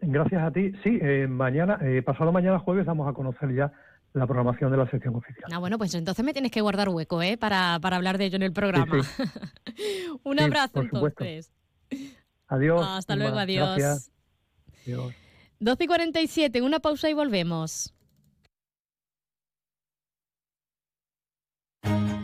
[0.00, 0.72] a, gracias a ti.
[0.82, 3.72] Sí, eh, mañana, eh, pasado mañana jueves vamos a conocer ya
[4.12, 5.50] la programación de la sección oficial.
[5.52, 7.36] Ah, bueno, pues entonces me tienes que guardar hueco, ¿eh?
[7.36, 8.96] Para, para hablar de ello en el programa.
[10.22, 11.52] Un Sí, abrazo, entonces.
[12.48, 12.80] Adiós.
[12.86, 13.76] Hasta luego, adiós.
[13.78, 14.12] Gracias.
[14.86, 15.14] Adiós.
[15.60, 17.94] 12 y 47, una pausa y volvemos.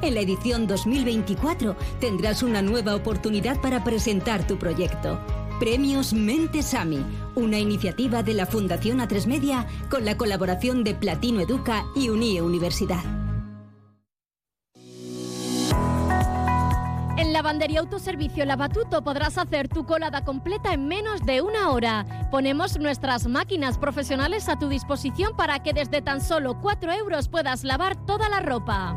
[0.00, 5.20] en la edición 2024 tendrás una nueva oportunidad para presentar tu proyecto.
[5.60, 7.04] Premios Mentes AMI,
[7.36, 12.42] una iniciativa de la Fundación A3 Media con la colaboración de Platino Educa y Unie
[12.42, 13.02] Universidad.
[17.16, 22.28] En Lavandería Autoservicio Lavatuto podrás hacer tu colada completa en menos de una hora.
[22.32, 27.62] Ponemos nuestras máquinas profesionales a tu disposición para que desde tan solo 4 euros puedas
[27.62, 28.96] lavar toda la ropa.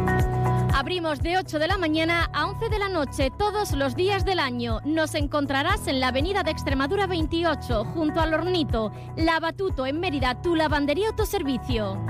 [0.81, 4.39] Abrimos de 8 de la mañana a 11 de la noche todos los días del
[4.39, 4.79] año.
[4.83, 8.91] Nos encontrarás en la avenida de Extremadura 28, junto al Hornito.
[9.15, 12.03] Lavatuto en Mérida, tu lavandería autoservicio.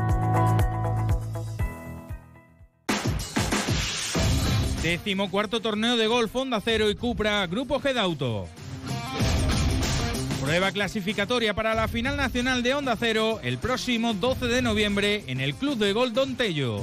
[4.82, 8.48] Décimo cuarto torneo de golf Honda Cero y Cupra Grupo G de Auto.
[10.40, 15.42] Prueba clasificatoria para la final nacional de Honda Cero el próximo 12 de noviembre en
[15.42, 16.82] el Club de Golf Don Tello.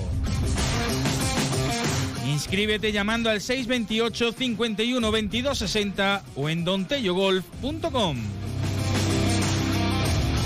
[2.38, 8.16] Inscríbete llamando al 628 51 22 60 o en dontellogolf.com.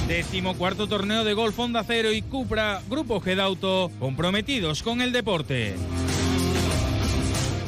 [0.09, 5.02] Décimo cuarto torneo de golf Honda Cero y Cupra Grupo G de Auto comprometidos con
[5.02, 5.74] el deporte.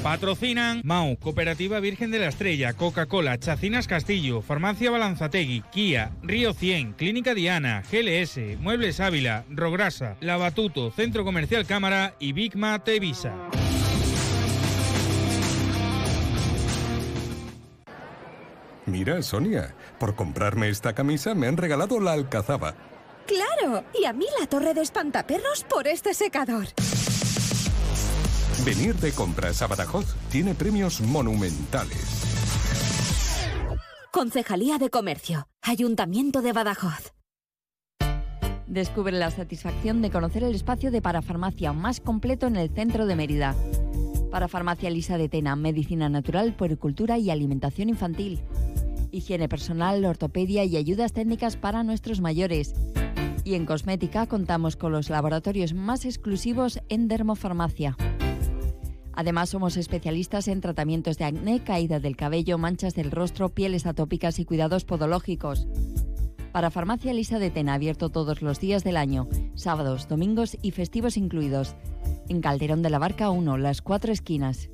[0.03, 6.95] Patrocinan Mau, Cooperativa Virgen de la Estrella, Coca-Cola, Chacinas Castillo, Farmacia Balanzategui, Kia, Río 100,
[6.95, 13.35] Clínica Diana, GLS, Muebles Ávila, Rograsa, Lavatuto, Centro Comercial Cámara y Bigma Tevisa.
[18.87, 22.75] Mira, Sonia, por comprarme esta camisa me han regalado la alcazaba.
[23.27, 23.85] ¡Claro!
[23.99, 26.67] Y a mí la torre de espantaperros por este secador.
[28.65, 32.25] Venir de compras a Badajoz tiene premios monumentales.
[34.11, 35.49] Concejalía de Comercio.
[35.63, 37.13] Ayuntamiento de Badajoz.
[38.67, 43.17] Descubre la satisfacción de conocer el espacio de parafarmacia más completo en el centro de
[43.17, 43.55] Mérida.
[44.31, 48.41] Parafarmacia Lisa de Tena, medicina natural, puericultura y alimentación infantil.
[49.15, 52.75] Higiene personal, ortopedia y ayudas técnicas para nuestros mayores.
[53.45, 57.97] Y en cosmética contamos con los laboratorios más exclusivos en dermofarmacia.
[59.13, 64.41] Además, somos especialistas en tratamientos de acné, caída del cabello, manchas del rostro, pieles atópicas
[64.41, 65.69] y cuidados podológicos.
[66.51, 71.17] Para Farmacia Lisa de Tena, abierto todos los días del año, sábados, domingos y festivos
[71.17, 71.77] incluidos.
[72.29, 74.71] En Calderón de la Barca 1, las cuatro esquinas.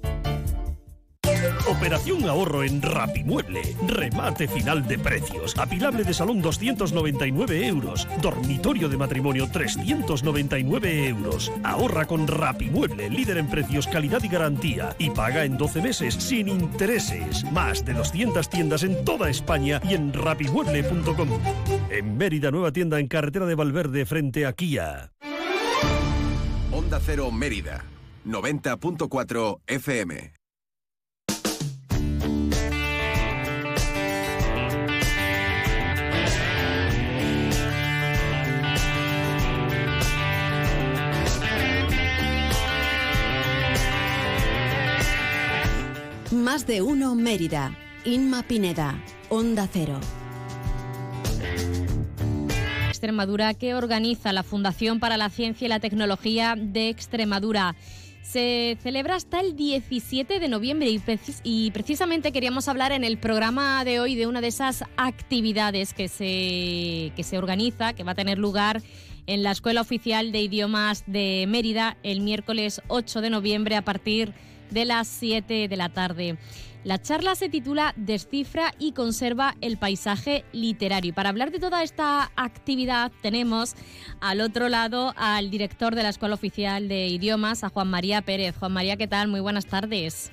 [1.69, 3.63] Operación ahorro en Rapimueble.
[3.87, 5.57] Remate final de precios.
[5.59, 8.09] Apilable de salón 299 euros.
[8.21, 11.53] Dormitorio de matrimonio 399 euros.
[11.63, 14.95] Ahorra con Rapimueble, líder en precios, calidad y garantía.
[14.99, 17.45] Y paga en 12 meses sin intereses.
[17.53, 21.29] Más de 200 tiendas en toda España y en rapimueble.com.
[21.91, 25.13] En Mérida, nueva tienda en carretera de Valverde frente a Kia.
[26.73, 27.85] Onda Cero Mérida,
[28.25, 30.40] 90.4 FM.
[46.31, 47.77] Más de uno Mérida.
[48.05, 49.03] Inma Pineda.
[49.29, 49.99] Onda Cero.
[52.89, 57.75] Extremadura que organiza la Fundación para la Ciencia y la Tecnología de Extremadura.
[58.23, 63.19] Se celebra hasta el 17 de noviembre y, precis- y precisamente queríamos hablar en el
[63.19, 68.13] programa de hoy de una de esas actividades que se, que se organiza, que va
[68.13, 68.83] a tener lugar
[69.27, 74.29] en la Escuela Oficial de Idiomas de Mérida el miércoles 8 de noviembre a partir
[74.29, 76.37] de las 7 de la tarde.
[76.83, 81.13] La charla se titula Descifra y conserva el paisaje literario.
[81.13, 83.75] Para hablar de toda esta actividad tenemos
[84.21, 88.57] al otro lado al director de la Escuela Oficial de Idiomas, a Juan María Pérez.
[88.59, 89.29] Juan María, ¿qué tal?
[89.29, 90.33] Muy buenas tardes.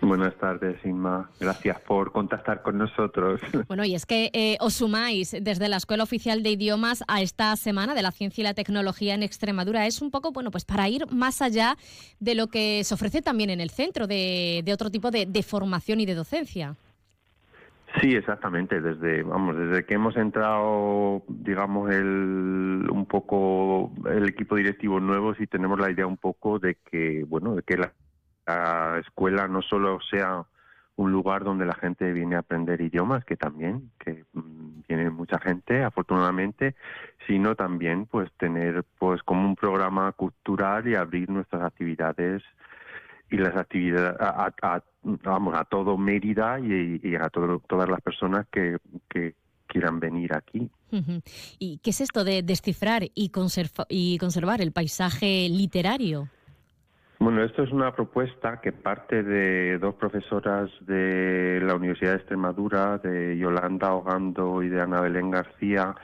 [0.00, 1.30] Buenas tardes, Inma.
[1.40, 3.40] Gracias por contactar con nosotros.
[3.68, 7.54] Bueno, y es que eh, os sumáis desde la Escuela Oficial de Idiomas a esta
[7.56, 9.86] Semana de la Ciencia y la Tecnología en Extremadura.
[9.86, 11.76] Es un poco, bueno, pues para ir más allá
[12.18, 15.42] de lo que se ofrece también en el centro, de, de otro tipo de, de
[15.42, 16.76] formación y de docencia.
[18.00, 18.80] Sí, exactamente.
[18.80, 25.46] Desde, vamos, desde que hemos entrado, digamos, el, un poco el equipo directivo nuevo, sí
[25.46, 27.92] tenemos la idea un poco de que, bueno, de que la,
[28.48, 30.44] la escuela no solo sea
[30.96, 35.38] un lugar donde la gente viene a aprender idiomas, que también, que mm, viene mucha
[35.38, 36.74] gente, afortunadamente,
[37.26, 42.42] sino también, pues, tener, pues, como un programa cultural y abrir nuestras actividades
[43.30, 48.46] y las actividades a, a- vamos a todo Mérida y, a todo- todas las personas
[48.50, 49.34] que, que
[49.68, 50.68] quieran venir aquí.
[51.60, 53.30] ¿Y qué es esto de descifrar y,
[53.90, 56.28] y conservar el paisaje literario?
[57.20, 62.98] Bueno, esto es una propuesta que parte de dos profesoras de la Universidad de Extremadura,
[62.98, 65.96] de Yolanda Ogando y de Ana Belén García,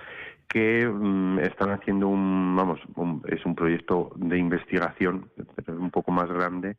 [0.48, 5.30] que mm, están haciendo un, vamos, un- es un proyecto de investigación,
[5.64, 6.76] pero un poco más grande,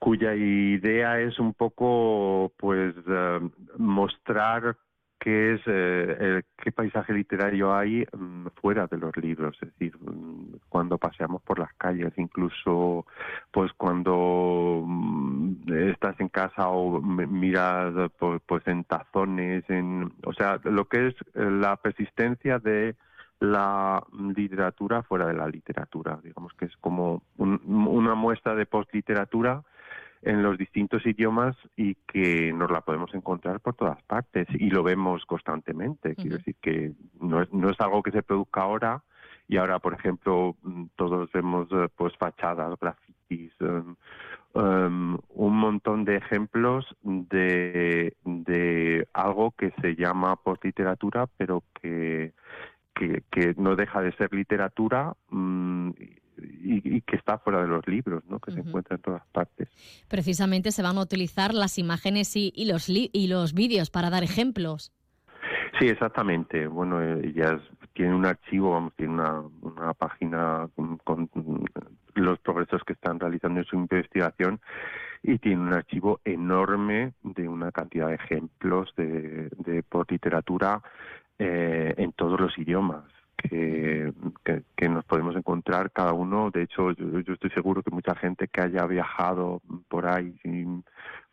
[0.00, 3.40] cuya idea es un poco, pues, eh,
[3.76, 4.76] mostrar
[5.18, 10.56] qué es eh, qué paisaje literario hay mm, fuera de los libros, es decir, mm,
[10.68, 13.06] cuando paseamos por las calles, incluso,
[13.50, 20.60] pues, cuando mm, estás en casa o miras, pues, pues, en tazones, en, o sea,
[20.64, 22.96] lo que es eh, la persistencia de
[23.40, 24.02] la
[24.34, 29.62] literatura fuera de la literatura, digamos que es como un- una muestra de postliteratura
[30.22, 34.82] en los distintos idiomas y que nos la podemos encontrar por todas partes y lo
[34.82, 36.14] vemos constantemente.
[36.14, 39.02] Quiero decir que no es, no es algo que se produzca ahora
[39.48, 46.16] y ahora, por ejemplo, mm, todos vemos eh, pues fachadas, grafitis, em, un montón de
[46.16, 52.34] ejemplos de, de algo que se llama postliteratura, pero que,
[52.94, 55.90] que, que no deja de ser literatura mm,
[56.42, 58.38] y, y que está fuera de los libros, ¿no?
[58.38, 59.68] Que se encuentra en todas partes.
[60.08, 64.10] Precisamente se van a utilizar las imágenes y, y los, li- y los vídeos para
[64.10, 64.92] dar ejemplos.
[65.78, 66.66] Sí, exactamente.
[66.66, 67.60] Bueno, eh, ellas
[67.92, 71.28] tienen un archivo, vamos, tiene una, una página con, con
[72.14, 74.60] los progresos que están realizando en su investigación
[75.22, 80.80] y tiene un archivo enorme de una cantidad de ejemplos de, de por literatura
[81.38, 83.04] eh, en todos los idiomas.
[83.40, 84.12] Que,
[84.44, 86.50] que, que nos podemos encontrar cada uno.
[86.50, 90.84] De hecho, yo, yo estoy seguro que mucha gente que haya viajado por ahí sin-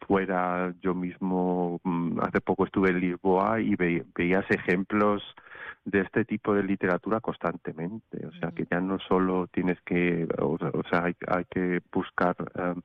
[0.07, 5.23] fuera, yo mismo mm, hace poco estuve en Lisboa y ve- veías ejemplos
[5.83, 8.25] de este tipo de literatura constantemente.
[8.27, 12.35] O sea, que ya no solo tienes que, o, o sea, hay, hay que buscar
[12.55, 12.81] em,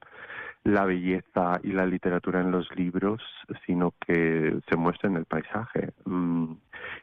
[0.64, 3.22] la belleza y la literatura en los libros,
[3.66, 5.92] sino que se muestra en el paisaje.
[6.04, 6.52] Mm,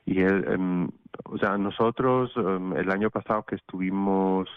[0.06, 0.90] y el, em,
[1.26, 4.50] o sea, nosotros em, el año pasado que estuvimos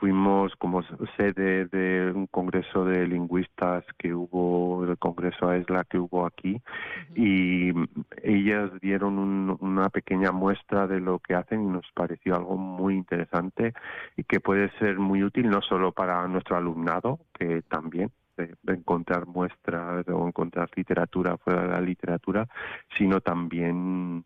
[0.00, 0.82] fuimos como
[1.16, 6.60] sede de un congreso de lingüistas que hubo, el congreso AESLA que hubo aquí,
[7.14, 7.72] y
[8.22, 12.94] ellas dieron un- una pequeña muestra de lo que hacen y nos pareció algo muy
[12.94, 13.74] interesante
[14.16, 18.72] y que puede ser muy útil no solo para nuestro alumnado, que también de, de
[18.74, 22.48] encontrar muestras o encontrar literatura fuera de la literatura,
[22.96, 24.24] sino también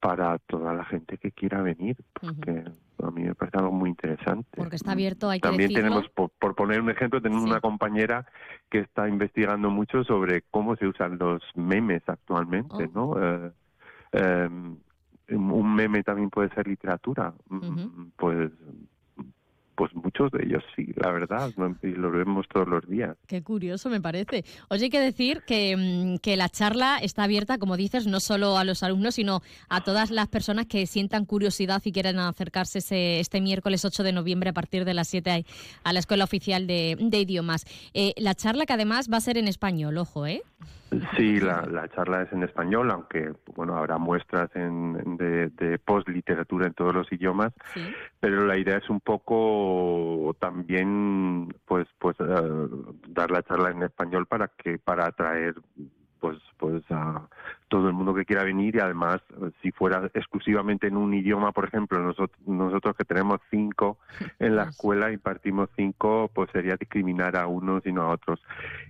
[0.00, 2.64] para toda la gente que quiera venir, porque
[3.04, 4.48] a mí me parece algo muy interesante.
[4.56, 5.90] Porque está abierto, hay que También decirlo.
[5.90, 8.26] tenemos, por, por poner un ejemplo, tenemos una compañera
[8.68, 13.14] que está investigando mucho sobre cómo se usan los memes actualmente, Oh.
[13.14, 13.14] ¿no?
[13.22, 13.52] Eh,
[14.12, 14.76] em,
[15.30, 18.50] un meme también puede ser literatura, Mm, pues
[19.74, 21.50] pues muchos de ellos sí, la verdad,
[21.82, 23.16] y lo vemos todos los días.
[23.26, 24.44] Qué curioso me parece.
[24.68, 28.58] Oye, hay que decir que, mm, que la charla está abierta, como dices, no solo
[28.58, 33.20] a los alumnos, sino a todas las personas que sientan curiosidad y quieran acercarse ese-
[33.20, 35.44] este miércoles 8 de noviembre a partir de las 7
[35.84, 37.64] a la Escuela Oficial de, de Idiomas.
[37.94, 40.42] Eh, la charla que además va a ser en español, ojo, ¿eh?
[41.16, 46.66] Sí, la, la charla es en español, aunque bueno habrá muestras en, de, de post-literatura
[46.66, 47.54] en todos los idiomas,
[48.20, 49.61] pero la idea es un poco
[50.38, 52.68] también pues pues eh,
[53.08, 55.54] dar la charla en español para que para atraer
[56.22, 57.28] pues pues a
[57.68, 59.20] todo el mundo que quiera venir y además
[59.60, 63.98] si fuera exclusivamente en un idioma por ejemplo nosotros nosotros que tenemos cinco
[64.38, 68.40] en la escuela y partimos cinco pues sería discriminar a unos y no a otros.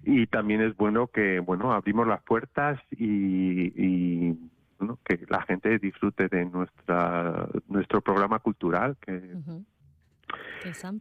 [0.04, 4.38] Y también es bueno que bueno abrimos las puertas y, y
[4.78, 9.22] bueno, que la gente disfrute de nuestra nuestro programa cultural que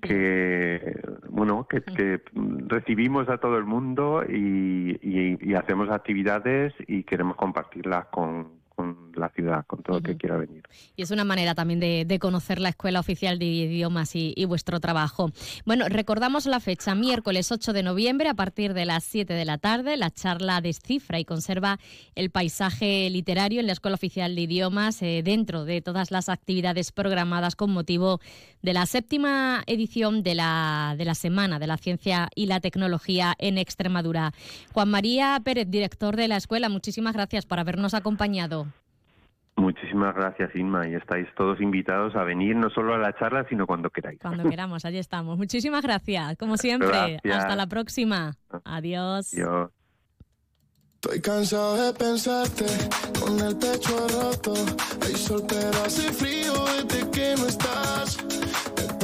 [0.01, 2.21] que bueno que, que
[2.67, 9.11] recibimos a todo el mundo y, y- y hacemos actividades y queremos compartirlas con, con
[9.15, 10.63] la ciudad con todo el que quiera venir
[10.95, 14.45] Y es una manera también de, de conocer la Escuela Oficial de Idiomas y, y
[14.45, 15.31] vuestro trabajo.
[15.65, 19.57] Bueno, recordamos la fecha, miércoles 8 de noviembre a partir de las 7 de la
[19.57, 19.97] tarde.
[19.97, 21.77] La charla descifra y conserva
[22.15, 26.91] el paisaje literario en la Escuela Oficial de Idiomas eh, dentro de todas las actividades
[26.91, 28.19] programadas con motivo
[28.61, 33.33] de la séptima edición de la, de la Semana de la Ciencia y la Tecnología
[33.37, 34.31] en Extremadura.
[34.73, 38.67] Juan María Pérez, director de la escuela, muchísimas gracias por habernos acompañado.
[39.55, 43.67] muchísimas gracias Inma y estáis todos invitados a venir no solo a la charla sino
[43.67, 45.37] cuando queráis Cuando queramos, allí estamos.
[45.37, 46.89] Muchísimas gracias, como siempre.
[46.89, 47.37] Gracias.
[47.37, 48.35] Hasta la próxima.
[48.63, 49.33] Adiós.
[49.33, 49.71] Adiós.
[51.03, 52.65] Estoy cansado de pensarte
[53.19, 54.53] con el pecho roto.
[55.03, 58.17] Hay sol, pero hace frío desde que no estás.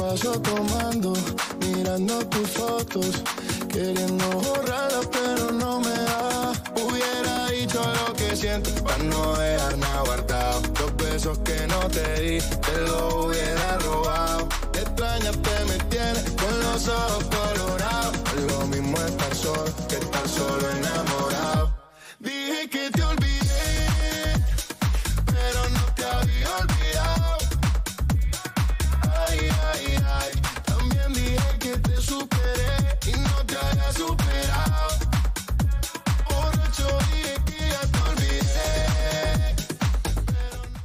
[0.08, 1.12] Paso tomando,
[1.60, 3.22] mirando tus fotos.
[3.68, 6.52] Queriendo borrarlas, pero no me da.
[6.82, 10.62] Hubiera dicho lo que siento para no dejar nada guardado.
[10.80, 14.48] Los besos que no te di, te lo hubiera robado.
[14.72, 18.16] Extrañarte me tiene con los ojos colorados.
[18.50, 21.37] Lo mismo estar solo que estar solo enamorado.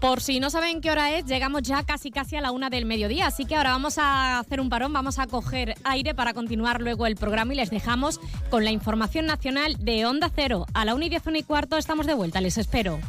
[0.03, 2.83] Por si no saben qué hora es, llegamos ya casi casi a la una del
[2.83, 6.81] mediodía, así que ahora vamos a hacer un parón, vamos a coger aire para continuar
[6.81, 10.65] luego el programa y les dejamos con la información nacional de Onda Cero.
[10.73, 12.99] A la una y diez, una y cuarto estamos de vuelta, les espero.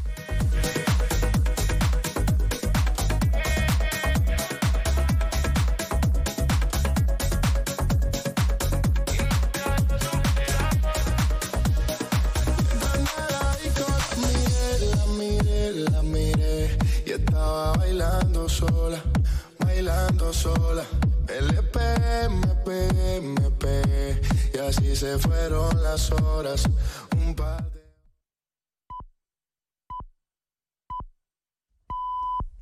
[25.14, 26.64] Se fueron las horas.
[27.16, 27.80] Un par de...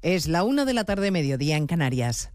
[0.03, 2.30] Es la una de la tarde, mediodía en Canarias.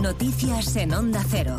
[0.00, 1.56] Noticias en Onda Cero.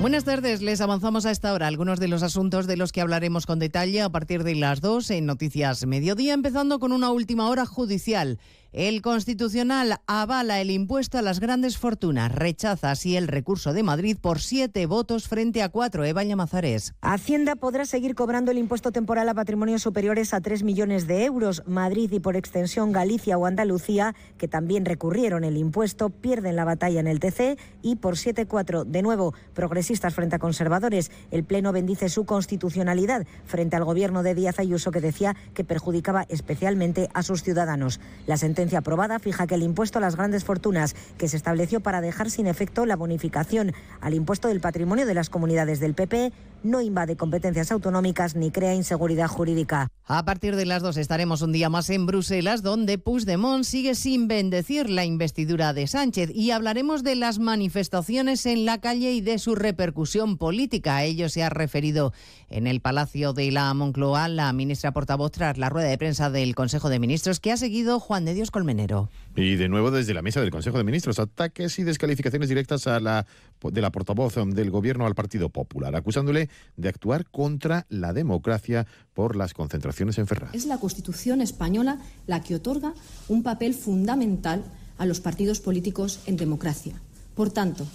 [0.00, 3.46] Buenas tardes, les avanzamos a esta hora algunos de los asuntos de los que hablaremos
[3.46, 7.64] con detalle a partir de las 2 en Noticias Mediodía, empezando con una última hora
[7.64, 8.38] judicial.
[8.76, 14.18] El Constitucional avala el impuesto a las grandes fortunas, rechaza así el recurso de Madrid
[14.20, 16.04] por siete votos frente a cuatro.
[16.04, 16.92] Eva Llamazares.
[17.00, 21.62] Hacienda podrá seguir cobrando el impuesto temporal a patrimonios superiores a 3 millones de euros.
[21.66, 27.00] Madrid y por extensión Galicia o Andalucía, que también recurrieron el impuesto, pierden la batalla
[27.00, 31.10] en el TC y por 7-4, de nuevo, progresistas frente a conservadores.
[31.30, 36.26] El Pleno bendice su constitucionalidad frente al gobierno de Díaz Ayuso que decía que perjudicaba
[36.28, 38.00] especialmente a sus ciudadanos.
[38.26, 42.00] La sentencia aprobada fija que el impuesto a las grandes fortunas, que se estableció para
[42.00, 46.32] dejar sin efecto la bonificación al impuesto del patrimonio de las comunidades del PP,
[46.62, 49.88] no invade competencias autonómicas ni crea inseguridad jurídica.
[50.08, 54.28] A partir de las 2 estaremos un día más en Bruselas, donde Puigdemont sigue sin
[54.28, 59.38] bendecir la investidura de Sánchez y hablaremos de las manifestaciones en la calle y de
[59.38, 60.96] su repercusión política.
[60.96, 62.12] A ello se ha referido
[62.50, 66.54] en el Palacio de la Moncloa la ministra portavoz tras la rueda de prensa del
[66.54, 69.08] Consejo de Ministros que ha seguido Juan de Dios Colmenero.
[69.34, 73.00] Y de nuevo desde la mesa del Consejo de Ministros, ataques y descalificaciones directas a
[73.00, 73.26] la,
[73.60, 79.36] de la portavoz del Gobierno al Partido Popular, acusándole de actuar contra la democracia por
[79.36, 80.54] las concentraciones en Ferraz.
[80.54, 82.94] Es la Constitución española la que otorga
[83.28, 84.64] un papel fundamental
[84.98, 86.94] a los partidos políticos en democracia.
[87.34, 87.86] Por tanto,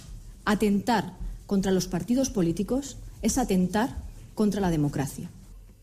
[0.44, 1.14] atentar
[1.46, 3.96] contra los partidos políticos es atentar
[4.34, 5.30] contra la democracia.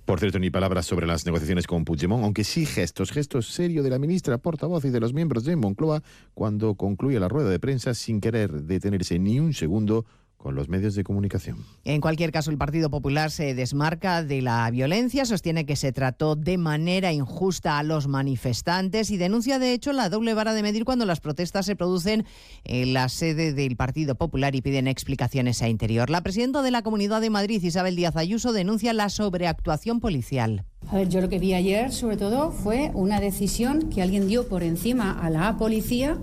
[0.09, 3.91] Por cierto, ni palabras sobre las negociaciones con Puigdemont, aunque sí gestos, gestos serios de
[3.91, 6.01] la ministra portavoz y de los miembros de Moncloa
[6.33, 10.07] cuando concluye la rueda de prensa sin querer detenerse ni un segundo
[10.39, 11.57] con los medios de comunicación.
[11.83, 16.37] En cualquier caso, el Partido Popular se desmarca de la violencia, sostiene que se trató
[16.37, 20.85] de manera injusta a los manifestantes y denuncia, de hecho, la doble vara de medir
[20.85, 22.25] cuando las protestas se producen
[22.63, 26.09] en la sede del Partido Popular y piden explicaciones a Interior.
[26.09, 30.63] La presidenta de la Comunidad de Madrid, Isabel Díaz Ayuso, denuncia la sobreactuación policial.
[30.87, 34.47] A ver, yo lo que vi ayer, sobre todo, fue una decisión que alguien dio
[34.47, 36.17] por encima a la policía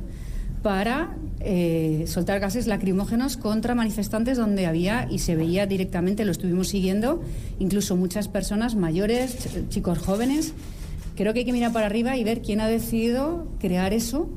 [0.63, 6.69] para eh, soltar gases lacrimógenos contra manifestantes donde había y se veía directamente, lo estuvimos
[6.69, 7.23] siguiendo,
[7.59, 10.53] incluso muchas personas mayores, ch- chicos jóvenes.
[11.15, 14.29] Creo que hay que mirar para arriba y ver quién ha decidido crear eso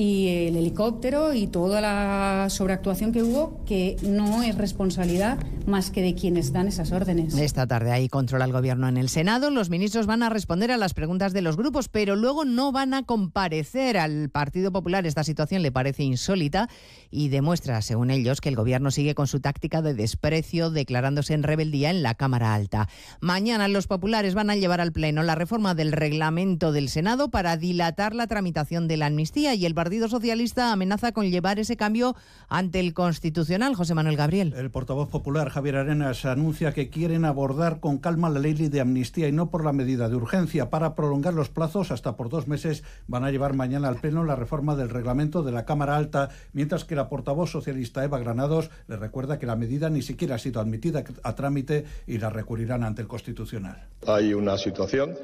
[0.00, 6.00] y el helicóptero y toda la sobreactuación que hubo, que no es responsabilidad más que
[6.00, 7.36] de quienes dan esas órdenes.
[7.36, 9.50] Esta tarde hay control al gobierno en el Senado.
[9.50, 12.94] Los ministros van a responder a las preguntas de los grupos, pero luego no van
[12.94, 15.06] a comparecer al Partido Popular.
[15.06, 16.70] Esta situación le parece insólita
[17.10, 21.42] y demuestra, según ellos, que el gobierno sigue con su táctica de desprecio, declarándose en
[21.42, 22.88] rebeldía en la Cámara Alta.
[23.20, 27.58] Mañana los populares van a llevar al Pleno la reforma del reglamento del Senado para
[27.58, 32.14] dilatar la tramitación de la amnistía y el Partido Socialista amenaza con llevar ese cambio
[32.48, 33.74] ante el Constitucional.
[33.74, 34.54] José Manuel Gabriel.
[34.56, 39.26] El portavoz popular Javier Arenas anuncia que quieren abordar con calma la ley de amnistía
[39.26, 40.70] y no por la medida de urgencia.
[40.70, 44.36] Para prolongar los plazos hasta por dos meses van a llevar mañana al Pleno la
[44.36, 48.96] reforma del reglamento de la Cámara Alta, mientras que la portavoz socialista Eva Granados le
[48.96, 53.02] recuerda que la medida ni siquiera ha sido admitida a trámite y la recurrirán ante
[53.02, 53.88] el Constitucional.
[54.06, 55.16] Hay una situación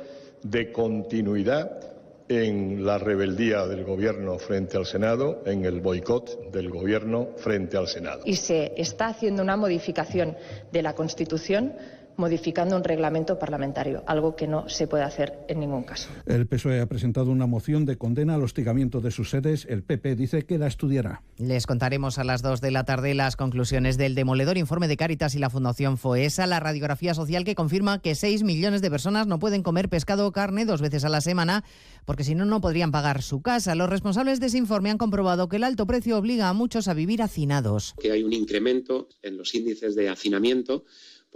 [0.42, 1.95] de continuidad
[2.28, 7.88] en la rebeldía del Gobierno frente al Senado, en el boicot del Gobierno frente al
[7.88, 8.22] Senado.
[8.24, 10.36] y se está haciendo una modificación
[10.72, 11.74] de la Constitución
[12.16, 16.08] modificando un reglamento parlamentario, algo que no se puede hacer en ningún caso.
[16.26, 19.66] El PSOE ha presentado una moción de condena al hostigamiento de sus sedes.
[19.68, 21.22] El PP dice que la estudiará.
[21.38, 25.34] Les contaremos a las 2 de la tarde las conclusiones del demoledor informe de Cáritas
[25.34, 29.38] y la Fundación FOESA, la radiografía social que confirma que 6 millones de personas no
[29.38, 31.64] pueden comer pescado o carne dos veces a la semana
[32.04, 33.74] porque si no, no podrían pagar su casa.
[33.74, 36.94] Los responsables de ese informe han comprobado que el alto precio obliga a muchos a
[36.94, 37.94] vivir hacinados.
[38.00, 40.84] que hay un incremento en los índices de hacinamiento.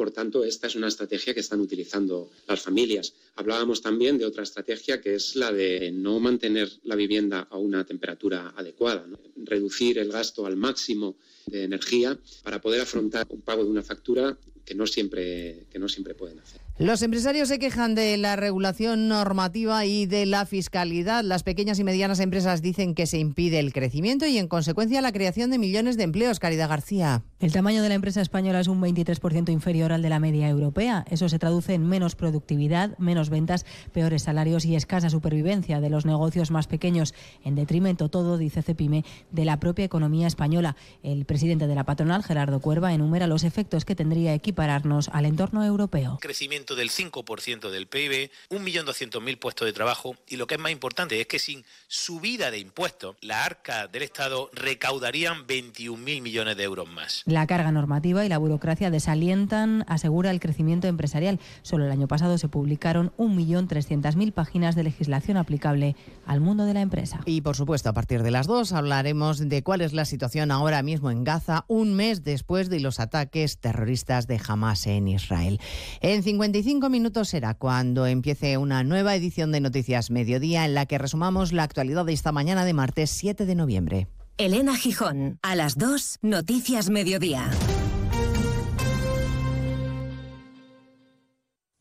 [0.01, 3.13] Por tanto, esta es una estrategia que están utilizando las familias.
[3.37, 7.85] Hablábamos también de otra estrategia que es la de no mantener la vivienda a una
[7.85, 13.69] temperatura adecuada, reducir el gasto al máximo de energía para poder afrontar un pago de
[13.69, 16.70] una factura que no siempre, que no siempre pueden hacer.
[16.81, 21.23] Los empresarios se quejan de la regulación normativa y de la fiscalidad.
[21.23, 25.13] Las pequeñas y medianas empresas dicen que se impide el crecimiento y, en consecuencia, la
[25.13, 26.39] creación de millones de empleos.
[26.39, 27.23] Caridad García.
[27.39, 31.05] El tamaño de la empresa española es un 23% inferior al de la media europea.
[31.11, 36.07] Eso se traduce en menos productividad, menos ventas, peores salarios y escasa supervivencia de los
[36.07, 37.13] negocios más pequeños,
[37.45, 40.77] en detrimento todo, dice Cepime, de la propia economía española.
[41.03, 45.63] El presidente de la patronal, Gerardo Cuerva, enumera los efectos que tendría equipararnos al entorno
[45.63, 46.19] europeo.
[46.23, 51.21] Crecimiento del 5% del PIB, 1.200.000 puestos de trabajo y lo que es más importante
[51.21, 56.89] es que sin subida de impuestos, la arca del Estado recaudarían 21.000 millones de euros
[56.89, 57.23] más.
[57.27, 61.41] La carga normativa y la burocracia desalientan, asegura el crecimiento empresarial.
[61.63, 65.97] Solo el año pasado se publicaron 1.300.000 páginas de legislación aplicable
[66.27, 67.21] al mundo de la empresa.
[67.27, 70.83] Y por supuesto, a partir de las dos hablaremos de cuál es la situación ahora
[70.83, 75.61] mismo en Gaza, un mes después de los ataques terroristas de Hamas en Israel.
[76.01, 80.85] En 50 25 minutos será cuando empiece una nueva edición de Noticias Mediodía en la
[80.85, 84.09] que resumamos la actualidad de esta mañana de martes 7 de noviembre.
[84.37, 87.51] Elena Gijón, a las 2, Noticias Mediodía.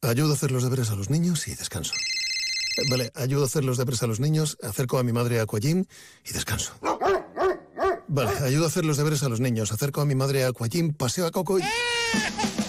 [0.01, 1.93] Ayudo a hacer los deberes a los niños y descanso.
[2.89, 5.84] Vale, ayudo a hacer los deberes a los niños, acerco a mi madre a Aquagym
[6.25, 6.71] y descanso.
[8.07, 10.93] Vale, ayudo a hacer los deberes a los niños, acerco a mi madre a Aquagym,
[10.93, 11.63] paseo a Coco y...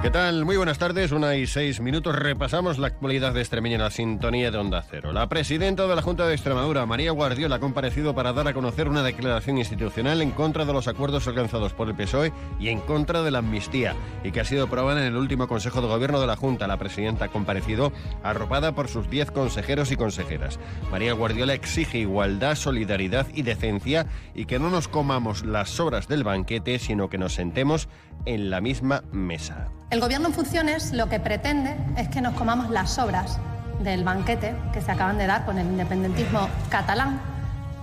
[0.00, 0.44] ¿Qué tal?
[0.44, 2.14] Muy buenas tardes, una y seis minutos.
[2.14, 5.12] Repasamos la actualidad de Extremeña en la sintonía de Onda Cero.
[5.12, 8.88] La presidenta de la Junta de Extremadura, María Guardiola, ha comparecido para dar a conocer
[8.88, 13.24] una declaración institucional en contra de los acuerdos alcanzados por el PSOE y en contra
[13.24, 16.28] de la amnistía, y que ha sido aprobada en el último Consejo de Gobierno de
[16.28, 16.68] la Junta.
[16.68, 17.92] La presidenta ha comparecido
[18.22, 20.60] arropada por sus diez consejeros y consejeras.
[20.92, 26.22] María Guardiola exige igualdad, solidaridad y decencia y que no nos comamos las sobras del
[26.22, 27.88] banquete, sino que nos sentemos
[28.24, 29.68] en la misma mesa.
[29.90, 33.38] El Gobierno en funciones lo que pretende es que nos comamos las sobras
[33.82, 37.20] del banquete que se acaban de dar con el independentismo catalán.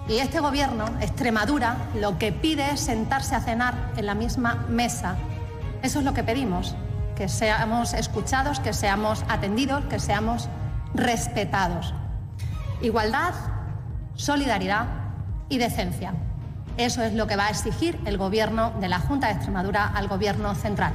[0.07, 5.15] Y este Gobierno, Extremadura, lo que pide es sentarse a cenar en la misma mesa.
[5.81, 6.75] Eso es lo que pedimos,
[7.15, 10.47] que seamos escuchados, que seamos atendidos, que seamos
[10.93, 11.93] respetados.
[12.81, 13.33] Igualdad,
[14.15, 14.85] solidaridad
[15.49, 16.13] y decencia.
[16.77, 20.09] Eso es lo que va a exigir el Gobierno de la Junta de Extremadura al
[20.09, 20.93] Gobierno central.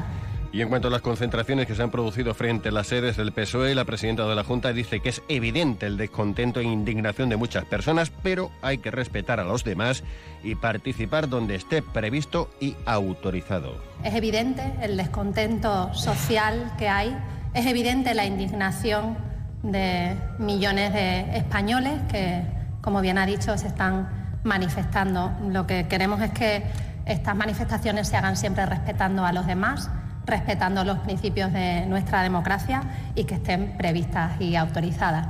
[0.52, 3.32] Y en cuanto a las concentraciones que se han producido frente a las sedes del
[3.32, 7.36] PSOE, la presidenta de la Junta dice que es evidente el descontento e indignación de
[7.36, 10.02] muchas personas, pero hay que respetar a los demás
[10.42, 13.76] y participar donde esté previsto y autorizado.
[14.02, 17.16] Es evidente el descontento social que hay,
[17.54, 19.16] es evidente la indignación
[19.62, 22.42] de millones de españoles que,
[22.80, 25.32] como bien ha dicho, se están manifestando.
[25.48, 26.62] Lo que queremos es que
[27.06, 29.90] estas manifestaciones se hagan siempre respetando a los demás
[30.26, 32.82] respetando los principios de nuestra democracia
[33.14, 35.26] y que estén previstas y autorizadas.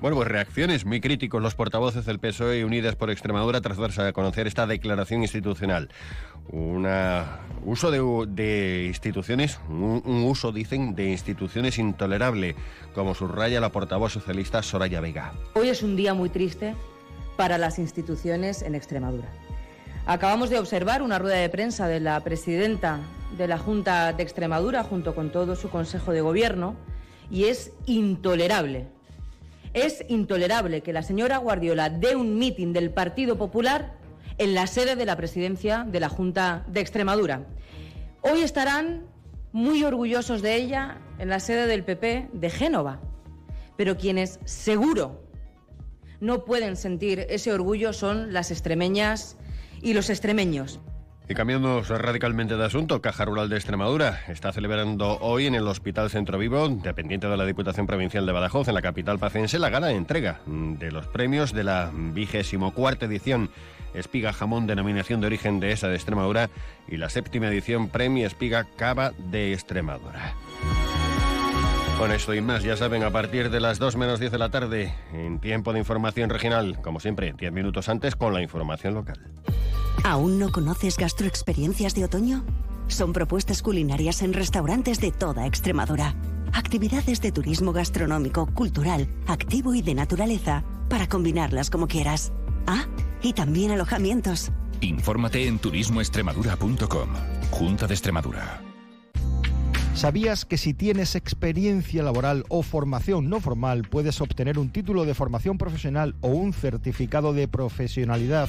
[0.00, 4.02] Bueno, pues reacciones muy críticos los portavoces del PSOE y Unidas por Extremadura tras darse
[4.02, 5.88] a conocer esta declaración institucional.
[6.50, 6.86] Un
[7.64, 12.54] uso de, instituciones, un, un, uso, dicen, de instituciones intolerable,
[12.94, 15.32] como subraya la portavoz socialista Soraya Vega.
[15.54, 16.76] Hoy es un día muy triste
[17.38, 19.28] para las instituciones en Extremadura.
[20.06, 22.98] Acabamos de observar una rueda de prensa de la presidenta
[23.36, 26.74] de la Junta de Extremadura junto con todo su Consejo de Gobierno
[27.30, 28.88] y es intolerable.
[29.72, 33.94] Es intolerable que la señora Guardiola dé un mitin del Partido Popular
[34.38, 37.46] en la sede de la presidencia de la Junta de Extremadura.
[38.22, 39.06] Hoy estarán
[39.52, 42.98] muy orgullosos de ella en la sede del PP de Génova,
[43.76, 45.27] pero quienes seguro
[46.20, 49.36] no pueden sentir ese orgullo son las extremeñas
[49.82, 50.80] y los extremeños.
[51.30, 56.08] Y cambiando radicalmente de asunto, Caja Rural de Extremadura está celebrando hoy en el Hospital
[56.08, 59.88] Centro Vivo, dependiente de la Diputación Provincial de Badajoz, en la capital pacense, la gala
[59.88, 63.50] de entrega de los premios de la vigésimo cuarta edición
[63.92, 66.48] Espiga Jamón Denominación de Origen de esa de Extremadura
[66.86, 70.34] y la séptima edición Premio Espiga Cava de Extremadura.
[71.98, 74.50] Con esto y más, ya saben, a partir de las 2 menos 10 de la
[74.50, 79.18] tarde, en tiempo de información regional, como siempre, 10 minutos antes con la información local.
[80.04, 82.44] ¿Aún no conoces gastroexperiencias de otoño?
[82.86, 86.14] Son propuestas culinarias en restaurantes de toda Extremadura.
[86.52, 92.32] Actividades de turismo gastronómico, cultural, activo y de naturaleza para combinarlas como quieras.
[92.68, 92.86] Ah,
[93.22, 94.52] y también alojamientos.
[94.82, 97.08] Infórmate en turismoextremadura.com.
[97.50, 98.62] Junta de Extremadura.
[99.94, 105.14] ¿Sabías que si tienes experiencia laboral o formación no formal puedes obtener un título de
[105.14, 108.48] formación profesional o un certificado de profesionalidad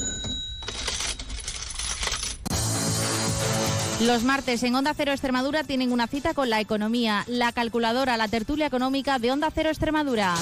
[4.01, 8.27] Los martes en Onda Cero Extremadura tienen una cita con la economía, la calculadora, la
[8.27, 10.33] tertulia económica de Onda Cero Extremadura.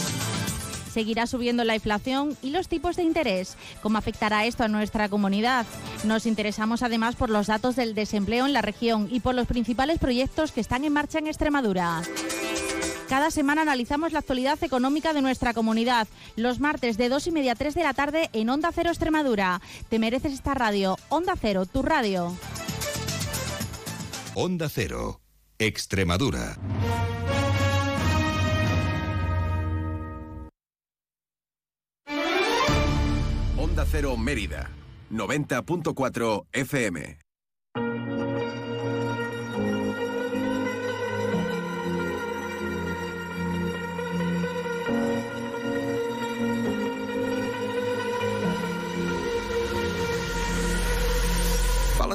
[0.93, 3.57] Seguirá subiendo la inflación y los tipos de interés.
[3.81, 5.65] ¿Cómo afectará esto a nuestra comunidad?
[6.05, 9.99] Nos interesamos además por los datos del desempleo en la región y por los principales
[9.99, 12.01] proyectos que están en marcha en Extremadura.
[13.09, 16.07] Cada semana analizamos la actualidad económica de nuestra comunidad.
[16.37, 19.59] Los martes de 2 y media a 3 de la tarde en Onda Cero Extremadura.
[19.89, 20.97] Te mereces esta radio.
[21.09, 22.37] Onda Cero, tu radio.
[24.35, 25.21] Onda Cero,
[25.57, 26.55] Extremadura.
[33.57, 34.69] Onda Cero Mérida,
[35.11, 37.28] 90.4 FM.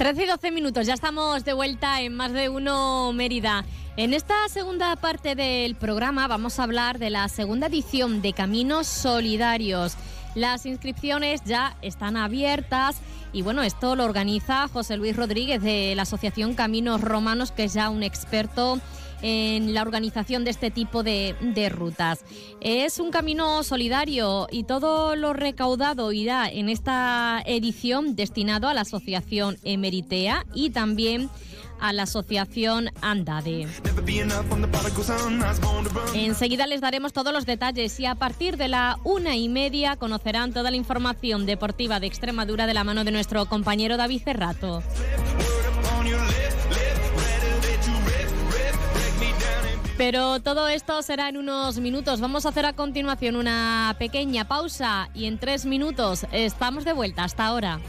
[0.00, 3.66] 13 y 12 minutos, ya estamos de vuelta en más de uno Mérida.
[3.98, 8.86] En esta segunda parte del programa vamos a hablar de la segunda edición de Caminos
[8.86, 9.98] Solidarios.
[10.34, 12.96] Las inscripciones ya están abiertas
[13.34, 17.74] y bueno, esto lo organiza José Luis Rodríguez de la Asociación Caminos Romanos, que es
[17.74, 18.80] ya un experto
[19.22, 22.24] en la organización de este tipo de, de, rutas.
[22.60, 28.82] Es un camino solidario y todo lo recaudado irá en esta edición destinado a la
[28.82, 31.30] Asociación Emeritea y también
[31.80, 33.66] a la Asociación Andade.
[36.14, 40.52] Enseguida les daremos todos los detalles y a partir de la una y media conocerán
[40.52, 44.82] toda la información deportiva de Extremadura de la mano de nuestro compañero David Cerrato.
[50.00, 52.22] Pero todo esto será en unos minutos.
[52.22, 57.22] Vamos a hacer a continuación una pequeña pausa y en tres minutos estamos de vuelta.
[57.24, 57.80] Hasta ahora.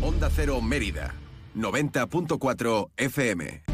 [0.00, 1.14] Onda Cero Mérida,
[1.54, 3.73] 90.4 FM.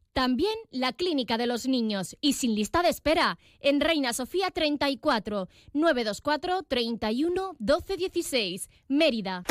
[0.13, 5.47] También la Clínica de los Niños y sin lista de espera en Reina Sofía 34
[5.73, 9.43] 924 31 12 16 Mérida.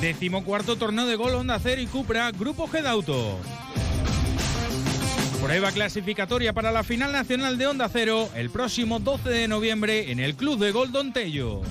[0.00, 3.38] Decimocuarto torneo de gol Honda Cero y Cupra Grupo G de Auto.
[5.42, 10.20] Prueba clasificatoria para la final nacional de Honda Cero el próximo 12 de noviembre en
[10.20, 11.62] el Club de Gol Don Tello.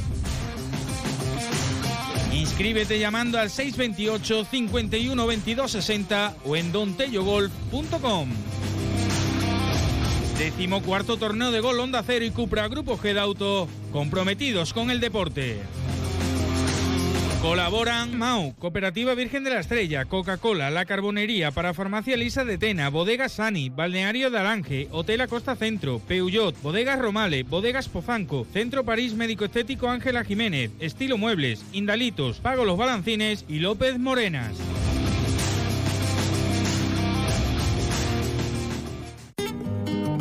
[2.46, 8.30] Inscríbete llamando al 628 51 22 60 o en dontellogolf.com.
[10.38, 14.92] Décimo cuarto torneo de gol Honda Cero y Cupra Grupo G de Auto, comprometidos con
[14.92, 15.58] el deporte.
[17.42, 22.90] Colaboran MAU, Cooperativa Virgen de la Estrella, Coca-Cola, La Carbonería, para Farmacia Lisa de Tena,
[22.90, 29.14] Bodegas Sani, Balneario de Alange, Hotel Acosta Centro, Peuyot, Bodegas Romale, Bodegas Pofanco, Centro París
[29.14, 34.56] Médico Estético Ángela Jiménez, Estilo Muebles, Indalitos, Pago Los Balancines y López Morenas.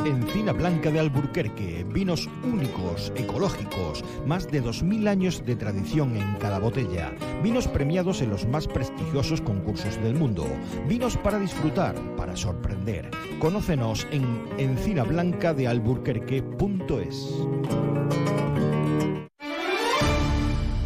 [0.05, 6.59] Encina Blanca de Alburquerque, vinos únicos, ecológicos, más de 2.000 años de tradición en cada
[6.59, 7.11] botella,
[7.43, 10.47] vinos premiados en los más prestigiosos concursos del mundo,
[10.87, 13.11] vinos para disfrutar, para sorprender.
[13.39, 17.31] Conócenos en encinablancadealburquerque.es.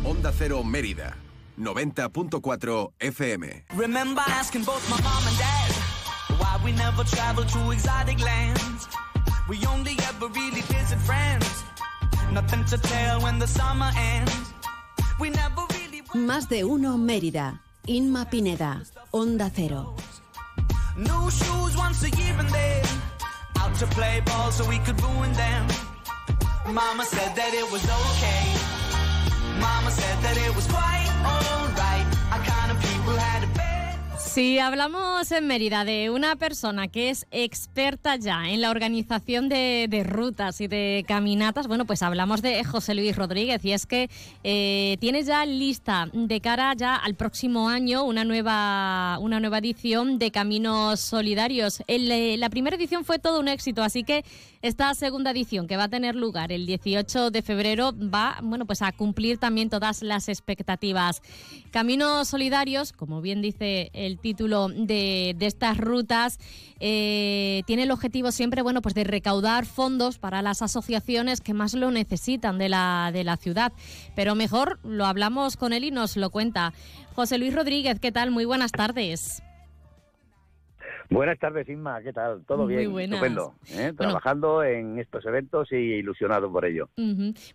[0.04, 1.16] Onda Cero Mérida,
[1.58, 3.64] 90.4 FM.
[3.76, 5.72] Remember asking both my mom and dad
[6.38, 8.86] why we never travel to exotic lands.
[9.48, 11.64] We only ever really visit friends.
[12.32, 14.52] Nothing to tell when the summer ends.
[15.18, 17.60] We never really Más de uno Mérida.
[17.86, 18.82] Inma Pineda.
[19.10, 19.94] Onda Cero.
[20.96, 22.84] new shoes once a year and then
[23.60, 25.66] out to play ball so we could ruin them.
[26.66, 28.44] Mama said that it was okay.
[29.60, 31.67] Mama said that it was quite alright.
[34.38, 40.04] Si hablamos en Mérida de una persona que es experta ya en la organización de,
[40.06, 44.08] rutas y de caminatas, bueno, pues hablamos de José Luis Rodríguez y es que
[44.44, 50.20] eh, tiene ya lista de cara ya al próximo año una nueva, una nueva edición
[50.20, 51.82] de Caminos Solidarios.
[51.88, 54.24] Eh, la primera edición fue todo un éxito, así que
[54.62, 58.82] esta segunda edición que va a tener lugar el 18 de febrero va, bueno, pues
[58.82, 61.22] a cumplir también todas las expectativas.
[61.72, 66.38] Caminos Solidarios, como bien dice el título de, de estas rutas,
[66.80, 71.74] eh, tiene el objetivo siempre, bueno, pues de recaudar fondos para las asociaciones que más
[71.74, 73.72] lo necesitan de la, de la ciudad.
[74.14, 76.72] Pero mejor lo hablamos con él y nos lo cuenta.
[77.14, 78.30] José Luis Rodríguez, ¿qué tal?
[78.30, 79.42] Muy buenas tardes.
[81.10, 82.44] Buenas tardes, Inma, ¿qué tal?
[82.46, 82.92] ¿Todo Muy bien?
[82.92, 83.14] buenas.
[83.16, 83.54] Estupendo.
[83.70, 83.94] ¿eh?
[83.96, 86.90] Trabajando en estos eventos y ilusionado por ello.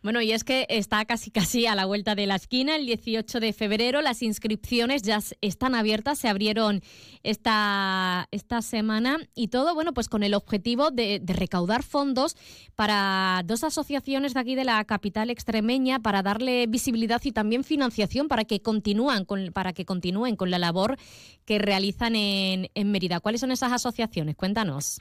[0.02, 3.40] Bueno, y es que está casi casi a la vuelta de la esquina, el 18
[3.40, 4.02] de febrero.
[4.02, 6.82] Las inscripciones ya están abiertas, se abrieron
[7.22, 12.36] esta, esta semana y todo, bueno, pues con el objetivo de, de recaudar fondos
[12.76, 18.28] para dos asociaciones de aquí de la capital extremeña para darle visibilidad y también financiación
[18.28, 20.98] para que continúan con, para que continúen con la labor
[21.46, 23.20] que realizan en, en Mérida.
[23.20, 24.38] ¿Cuáles son esas asociaciones?
[24.38, 25.00] Cuéntanos.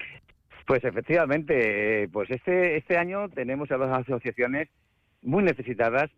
[0.66, 4.68] Pues efectivamente, eh, pues este, este año tenemos a dos asociaciones
[5.22, 6.10] muy necesitadas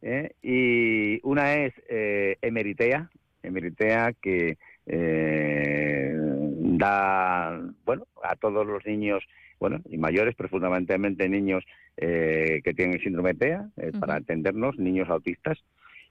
[0.00, 0.30] ¿eh?
[0.42, 3.10] y una es eh, Emeritea,
[3.42, 9.24] Emeritea que eh, da, bueno, a todos los niños,
[9.58, 11.64] bueno, y mayores, pero fundamentalmente niños
[11.96, 15.58] eh, que tienen síndrome TEA, eh, para entendernos, niños autistas,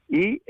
[0.09, 0.41] y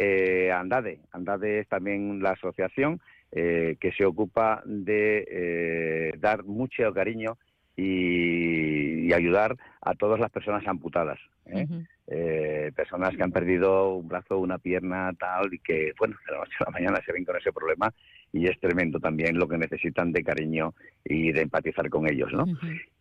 [0.52, 1.02] Andade.
[1.12, 3.00] Andade es también la asociación
[3.32, 7.38] eh, que se ocupa de eh, dar mucho cariño
[7.76, 11.20] y, y ayudar a todas las personas amputadas.
[11.46, 11.68] ¿eh?
[12.08, 16.40] Eh, personas que han perdido un brazo, una pierna, tal, y que, bueno, de la
[16.40, 17.94] noche a la mañana se ven con ese problema
[18.34, 20.74] y es tremendo también lo que necesitan de cariño
[21.06, 22.46] y de empatizar con ellos, ¿no?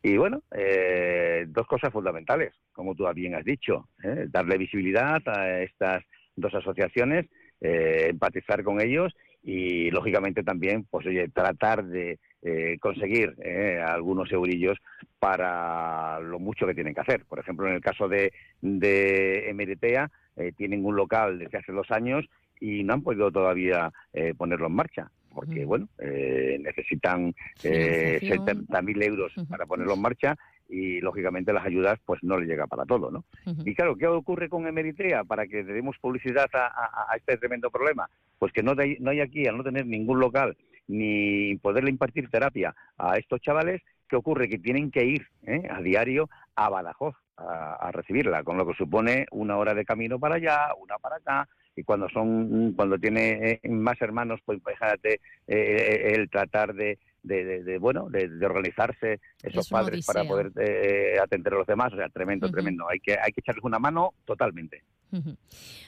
[0.02, 4.26] Y bueno, eh, dos cosas fundamentales, como tú bien has dicho, ¿eh?
[4.28, 6.04] darle visibilidad a estas
[6.36, 7.26] dos asociaciones,
[7.60, 14.30] eh, empatizar con ellos y lógicamente también, pues oye, tratar de eh, conseguir eh, algunos
[14.32, 14.78] eurillos
[15.18, 17.24] para lo mucho que tienen que hacer.
[17.24, 21.90] Por ejemplo, en el caso de, de Emeritea, eh, tienen un local desde hace dos
[21.90, 22.26] años
[22.60, 28.66] y no han podido todavía eh, ponerlo en marcha porque bueno eh, necesitan eh, Financiación.
[28.66, 30.36] 70.000 euros para ponerlo en marcha
[30.70, 33.24] y lógicamente las ayudas pues no le llega para todo, ¿no?
[33.66, 37.36] Y claro, ¿qué ocurre con Emeritrea para que le demos publicidad a, a- a este
[37.36, 38.08] tremendo problema?
[38.38, 40.56] Pues que no, hay- no hay aquí, al no tener ningún local
[40.88, 44.48] ni poderle impartir terapia a estos chavales, ¿qué ocurre?
[44.48, 45.62] Que tienen que ir ¿eh?
[45.70, 50.18] a diario a Badajoz a, a recibirla, con lo que supone una hora de camino
[50.18, 55.20] para allá, una para acá, y cuando son cuando tiene eh, más hermanos, pues fíjate
[55.46, 60.24] eh, el tratar de, de, de- de, bueno de, de organizarse esos Es padres para
[60.24, 62.88] poder eh, atender a los demás, o sea, tremendo, tremendo.
[62.88, 64.82] Hay que hay que echarles una mano totalmente.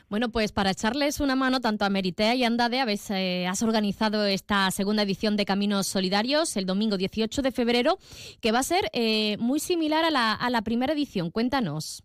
[0.08, 3.62] Bueno, pues para echarles una mano tanto a Meritea y a Andade, habéis, eh, has
[3.62, 7.98] organizado esta segunda edición de Caminos Solidarios el domingo 18 de febrero,
[8.40, 11.30] que va a ser eh, muy similar a la, a la primera edición.
[11.30, 12.02] Cuéntanos,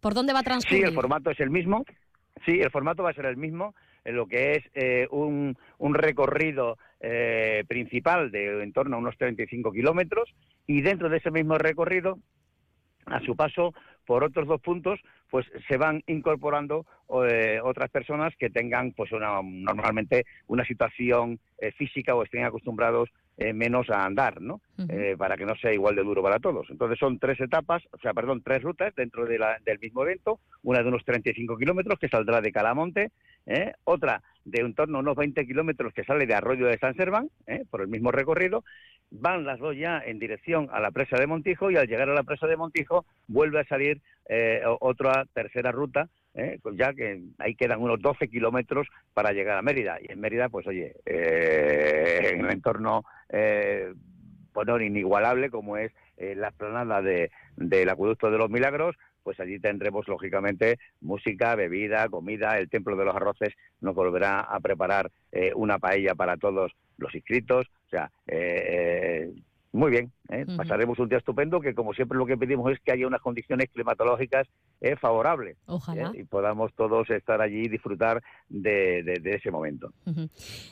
[0.00, 0.84] ¿por dónde va a Sí, transcurrir?
[0.86, 1.84] el formato es el mismo.
[2.46, 5.94] Sí, el formato va a ser el mismo, en lo que es eh, un, un
[5.94, 10.32] recorrido eh, principal de en torno a unos 35 kilómetros
[10.66, 12.18] y dentro de ese mismo recorrido,
[13.06, 13.74] a su paso
[14.06, 15.00] por otros dos puntos,
[15.30, 16.86] pues se van incorporando
[17.26, 23.10] eh, otras personas que tengan, pues una, normalmente una situación eh, física o estén acostumbrados
[23.38, 24.60] eh, menos a andar, ¿no?
[24.88, 26.68] Eh, para que no sea igual de duro para todos.
[26.70, 30.40] Entonces son tres etapas, o sea, perdón, tres rutas dentro de la- del mismo evento,
[30.62, 33.10] una de unos 35 kilómetros que saldrá de Calamonte,
[33.46, 33.72] ¿eh?
[33.84, 37.28] otra de en torno a unos 20 kilómetros que sale de Arroyo de San Serván,
[37.46, 37.64] ¿eh?
[37.70, 38.64] por el mismo recorrido,
[39.10, 42.14] van las dos ya en dirección a la presa de Montijo y al llegar a
[42.14, 46.58] la presa de Montijo vuelve a salir eh, otra tercera ruta, ¿eh?
[46.62, 49.98] pues ya que ahí quedan unos 12 kilómetros para llegar a Mérida.
[50.00, 53.92] Y en Mérida, pues oye, eh, en el entorno eh,
[54.52, 59.58] bueno, inigualable como es eh, la explanada de, del Acueducto de los Milagros, pues allí
[59.58, 65.52] tendremos lógicamente música, bebida, comida, el Templo de los Arroces nos volverá a preparar eh,
[65.54, 69.32] una paella para todos los inscritos, o sea, eh, eh,
[69.72, 70.44] muy bien, ¿eh?
[70.56, 73.68] Pasaremos un día estupendo que como siempre lo que pedimos es que haya unas condiciones
[73.72, 74.46] climatológicas
[74.82, 76.12] eh, favorables Ojalá.
[76.14, 76.20] ¿eh?
[76.20, 79.92] y podamos todos estar allí y disfrutar de, de- de ese momento.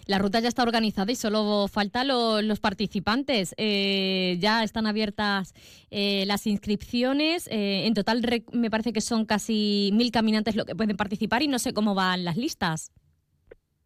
[0.06, 3.54] La ruta ya está organizada y solo faltan lo- los participantes.
[3.56, 5.54] Eh, ya están abiertas
[5.90, 7.48] eh, las inscripciones.
[7.50, 8.22] En total
[8.52, 11.94] me parece que son casi mil caminantes los que pueden participar y no sé cómo
[11.94, 12.92] van las listas.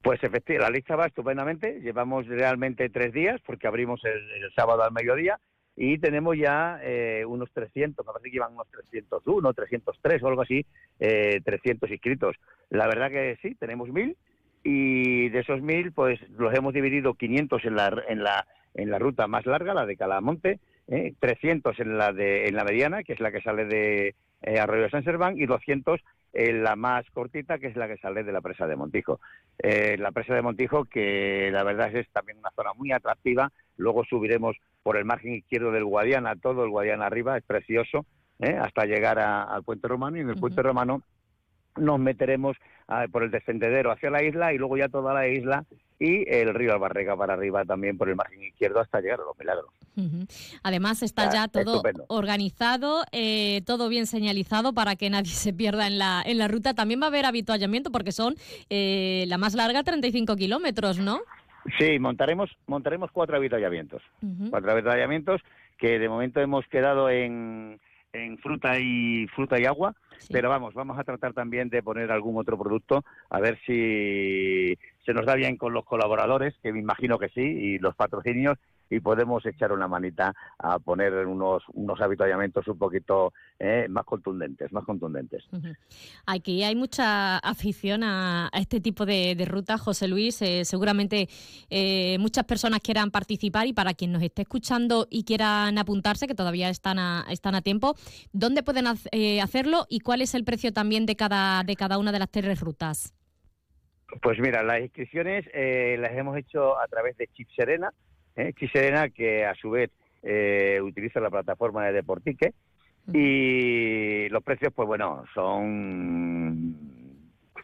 [0.04, 1.80] Pues efectivamente, la lista va estupendamente.
[1.80, 5.40] Llevamos realmente tres días porque abrimos el, sábado al mediodía
[5.76, 10.42] y tenemos ya eh, unos 300, me parece que iban unos 301, 303 o algo
[10.42, 10.66] así,
[11.00, 12.36] eh, 300 inscritos.
[12.68, 14.14] La verdad que sí, tenemos mil
[14.62, 18.98] y de esos mil, pues los hemos dividido 500 en la, en la, en la
[18.98, 23.14] ruta más larga, la de Calamonte, eh, 300 en la, de, en la mediana, que
[23.14, 24.14] es la que sale de
[24.44, 26.00] eh, Arroyo de San Serván, y 200
[26.32, 29.20] en la más cortita, que es la que sale de la presa de Montijo.
[29.58, 33.52] Eh, la presa de Montijo, que la verdad es también una zona muy atractiva.
[33.76, 38.04] Luego subiremos por el margen izquierdo del Guadiana, todo el Guadiana arriba, es precioso,
[38.40, 38.56] ¿eh?
[38.60, 40.16] hasta llegar a- al puente romano.
[40.16, 41.02] Y en el puente romano
[41.76, 42.56] nos meteremos
[42.88, 45.64] ah, por el descendedero hacia la isla y luego ya toda la isla
[46.04, 49.38] y el río Albarrega para arriba también por el margen izquierdo hasta llegar a los
[49.38, 49.70] Milagros.
[50.62, 52.04] Además está Ah, ya todo estupendo.
[52.08, 56.74] organizado, eh, todo bien señalizado para que nadie se pierda en la, en la ruta.
[56.74, 58.34] También va a haber habituallamiento porque son
[58.70, 61.20] eh, la más larga 35 kilómetros, ¿no?
[61.78, 64.02] Sí, montaremos, montaremos cuatro avituallamientos.
[64.22, 64.50] Ujú.
[64.50, 65.40] Cuatro avituallamientos
[65.78, 67.80] que de momento hemos quedado en,
[68.12, 69.94] en fruta y fruta y agua,
[70.30, 75.12] pero vamos, vamos a tratar también de poner algún otro producto a ver si se
[75.12, 78.58] nos da bien con los colaboradores, que me imagino que sí, y los patrocinios
[78.90, 84.72] y podemos echar una manita a poner unos unos avituallamientos un poquito eh, más contundentes,
[84.72, 85.44] más contundentes.
[86.26, 90.40] Aquí hay mucha afición a, a este tipo de, de rutas, José Luis.
[90.42, 91.28] Eh, seguramente
[91.70, 96.34] eh, muchas personas quieran participar y para quien nos esté escuchando y quieran apuntarse, que
[96.34, 97.94] todavía están a, están a tiempo,
[98.32, 102.18] ¿dónde pueden hacerlo y cuál es el precio también de cada, de cada una de
[102.18, 103.14] las tres rutas?
[104.22, 107.92] Pues mira, las inscripciones eh, las hemos hecho a través de Chip Serena,
[108.36, 108.52] ¿eh?
[108.58, 109.90] Chip Serena que a su vez
[110.22, 112.54] eh, utiliza la plataforma de Deportique
[113.12, 116.94] y los precios, pues bueno, son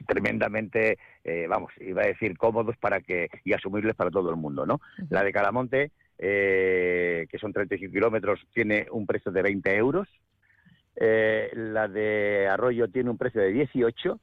[0.07, 4.67] tremendamente, eh, vamos, iba a decir cómodos para que y asumibles para todo el mundo,
[4.67, 4.81] ¿no?
[5.09, 10.09] La de Calamonte, eh, que son 35 kilómetros, tiene un precio de 20 euros.
[10.97, 14.21] Eh, la de Arroyo tiene un precio de 18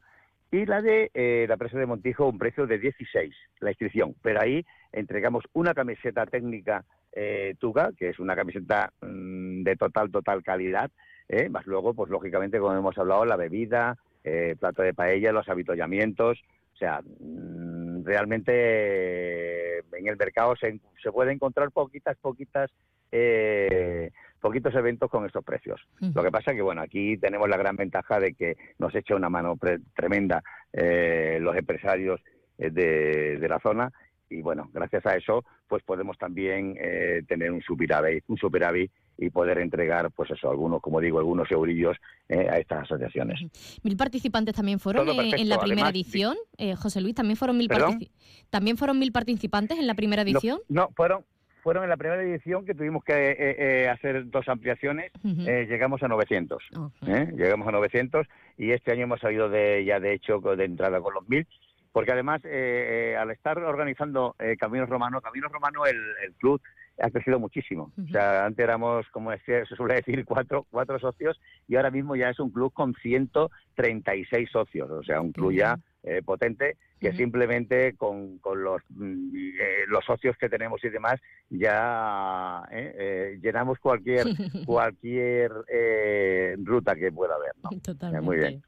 [0.52, 4.42] y la de eh, la presa de Montijo un precio de 16 la inscripción, pero
[4.42, 10.44] ahí entregamos una camiseta técnica eh, Tuga, que es una camiseta mm, de total, total
[10.44, 10.92] calidad,
[11.28, 11.50] ¿eh?
[11.50, 16.40] más luego, pues lógicamente, como hemos hablado, la bebida, eh, plato de paella, los avituallamientos,
[16.74, 18.52] o sea, mm, realmente
[19.80, 22.70] eh, en el mercado se, se puede encontrar poquitas, poquitas,
[23.12, 25.82] eh, poquitos eventos con estos precios.
[26.00, 29.30] Lo que pasa que, bueno, aquí tenemos la gran ventaja de que nos echa una
[29.30, 32.22] mano pre- tremenda eh, los empresarios
[32.58, 33.92] eh, de, de la zona
[34.30, 39.30] y, bueno, gracias a eso, pues podemos también eh, tener un superávit, un superávit y
[39.30, 41.98] poder entregar, pues eso, algunos, como digo, algunos eurillos
[42.30, 43.40] eh, a estas asociaciones.
[43.84, 46.36] Mil participantes también fueron eh, en la primera Además, edición.
[46.58, 47.70] Eh, José Luis, también fueron mil
[48.50, 50.60] también fueron mil participantes en la primera No, edición.
[50.70, 51.24] No, fueron
[51.68, 56.02] fueron en la primera edición que tuvimos que eh, eh, hacer dos ampliaciones, eh, llegamos
[56.02, 56.64] a 900.
[57.08, 57.28] ¿eh?
[57.36, 58.26] Llegamos a 900
[58.58, 61.46] y este año hemos salido de ya de hecho de entrada con los 1000,
[61.92, 66.62] porque además eh, eh, al estar organizando eh, Caminos Romano, Caminos Romano el, el club
[67.02, 67.92] ha crecido muchísimo.
[68.02, 71.38] O sea, antes éramos, como decía, se suele decir, cuatro, cuatro socios
[71.68, 75.78] y ahora mismo ya es un club con 136 socios, o sea, un club ya
[76.04, 81.20] eh, potente que simplemente con, con los, mm, eh, los socios que tenemos y demás
[81.50, 84.26] ya eh, llenamos cualquier
[84.66, 85.52] cualquier
[86.64, 87.52] ruta que pueda haber.
[87.64, 87.70] ¿no?
[87.82, 88.26] Totalmente.
[88.26, 88.64] Muy bien.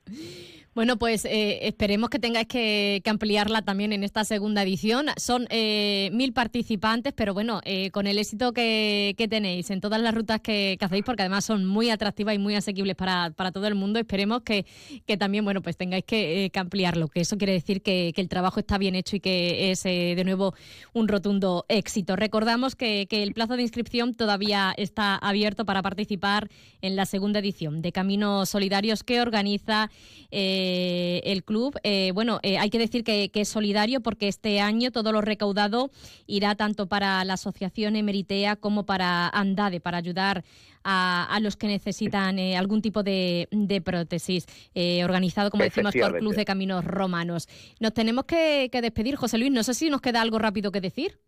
[0.76, 5.08] Bueno, pues esperemos que tengáis que, que ampliarla también en esta segunda edición.
[5.18, 7.60] Son mil participantes, pero bueno,
[7.92, 11.44] con el éxito que, que tenéis en todas las rutas que, que hacéis, porque además
[11.44, 14.66] son muy atractivas y muy asequibles para, para todo el mundo, esperemos que,
[15.06, 18.60] que también, bueno, pues tengáis que, que ampliarlo, que eso quiere decir que, el trabajo
[18.60, 20.54] está bien hecho y que es eh, de nuevo
[20.94, 22.16] un rotundo éxito.
[22.16, 26.50] Recordamos que, el plazo de inscripción todavía está abierto para participar
[26.82, 29.90] en la segunda edición de Caminos Solidarios que organiza
[30.32, 31.78] eh, el club.
[31.84, 35.92] Eh, bueno, hay que decir que, que es solidario porque este año todo lo recaudado
[36.28, 40.44] irá tanto para la Asociación Emeritea como para Andade, para ayudar
[40.84, 45.94] a, a los que necesitan eh, algún tipo de, de prótesis, eh, organizado, como decimos,
[45.94, 46.18] por.
[46.20, 47.48] Club de Caminos Romanos.
[47.80, 49.52] Nos tenemos que, que despedir, José Luis.
[49.52, 51.20] No sé si nos queda algo rápido que decir.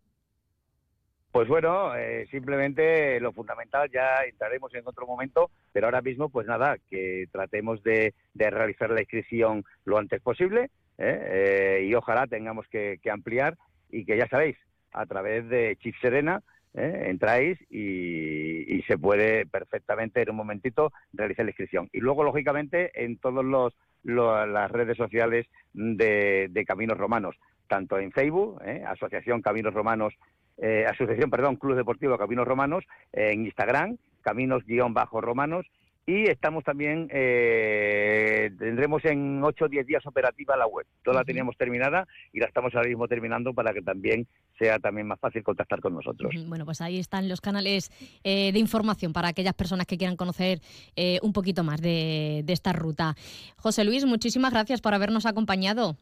[1.32, 6.46] Pues bueno, eh, simplemente lo fundamental ya entraremos en otro momento, pero ahora mismo, pues
[6.46, 11.78] nada, que tratemos de, de realizar la inscripción lo antes posible ¿eh?
[11.78, 13.56] Eh, y ojalá tengamos que, que ampliar
[13.90, 14.56] y que ya sabéis,
[14.92, 16.42] a través de Chip Serena
[16.74, 17.04] ¿eh?
[17.06, 21.88] entráis y, y se puede perfectamente en un momentito realizar la inscripción.
[21.92, 27.36] Y luego, lógicamente, en todas los, lo- las redes sociales de, de Caminos Romanos,
[27.68, 28.82] tanto en Facebook, ¿eh?
[28.86, 30.14] Asociación Caminos Romanos,
[30.58, 35.66] eh, Asociación, perdón, Club Deportivo Caminos Romanos, en Instagram, Caminos-Romanos,
[36.04, 40.84] y estamos también, eh, tendremos en 8 o 10 días operativa la web.
[41.04, 44.26] Toda la teníamos terminada y la estamos ahora mismo terminando para que también
[44.58, 46.34] sea también más fácil contactar con nosotros.
[46.48, 47.90] Bueno, pues ahí están los canales
[48.24, 50.60] eh, de información para aquellas personas que quieran conocer
[50.96, 53.14] eh, un poquito más de, de esta ruta.
[53.56, 55.96] José Luis, muchísimas gracias por habernos acompañado.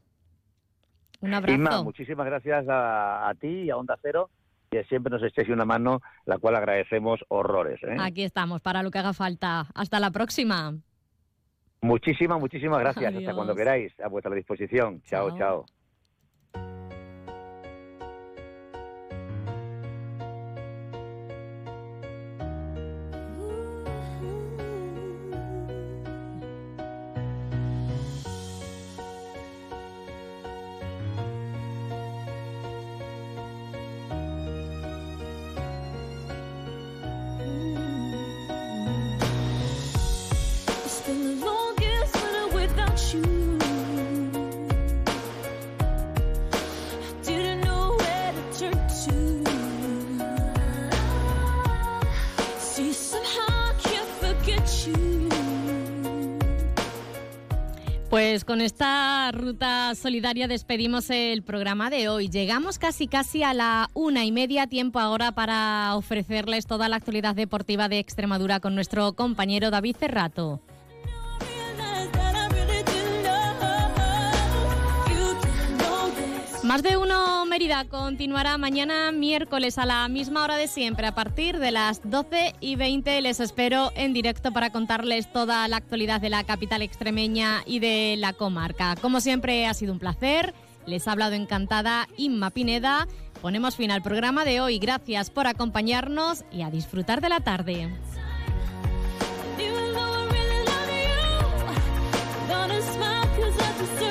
[1.20, 1.54] Un abrazo.
[1.54, 4.30] Inma, muchísimas gracias a, a ti y a Onda Cero,
[4.70, 7.82] que siempre nos echéis una mano, la cual agradecemos horrores.
[7.82, 7.96] ¿eh?
[7.98, 9.66] Aquí estamos para lo que haga falta.
[9.74, 10.74] Hasta la próxima.
[11.82, 13.06] Muchísimas, muchísimas gracias.
[13.06, 13.22] Adiós.
[13.22, 15.02] Hasta cuando queráis, a vuestra disposición.
[15.02, 15.30] chao.
[15.30, 15.38] Chao.
[15.38, 15.79] chao.
[58.30, 62.28] Pues con esta ruta solidaria despedimos el programa de hoy.
[62.28, 67.34] Llegamos casi casi a la una y media, tiempo ahora para ofrecerles toda la actualidad
[67.34, 70.60] deportiva de Extremadura con nuestro compañero David Cerrato.
[76.70, 81.04] Más de uno Mérida continuará mañana miércoles a la misma hora de siempre.
[81.08, 85.78] A partir de las 12 y 20 les espero en directo para contarles toda la
[85.78, 88.94] actualidad de la capital extremeña y de la comarca.
[89.02, 90.54] Como siempre ha sido un placer.
[90.86, 93.08] Les ha hablado encantada Inma Pineda.
[93.42, 94.78] Ponemos fin al programa de hoy.
[94.78, 97.90] Gracias por acompañarnos y a disfrutar de la tarde.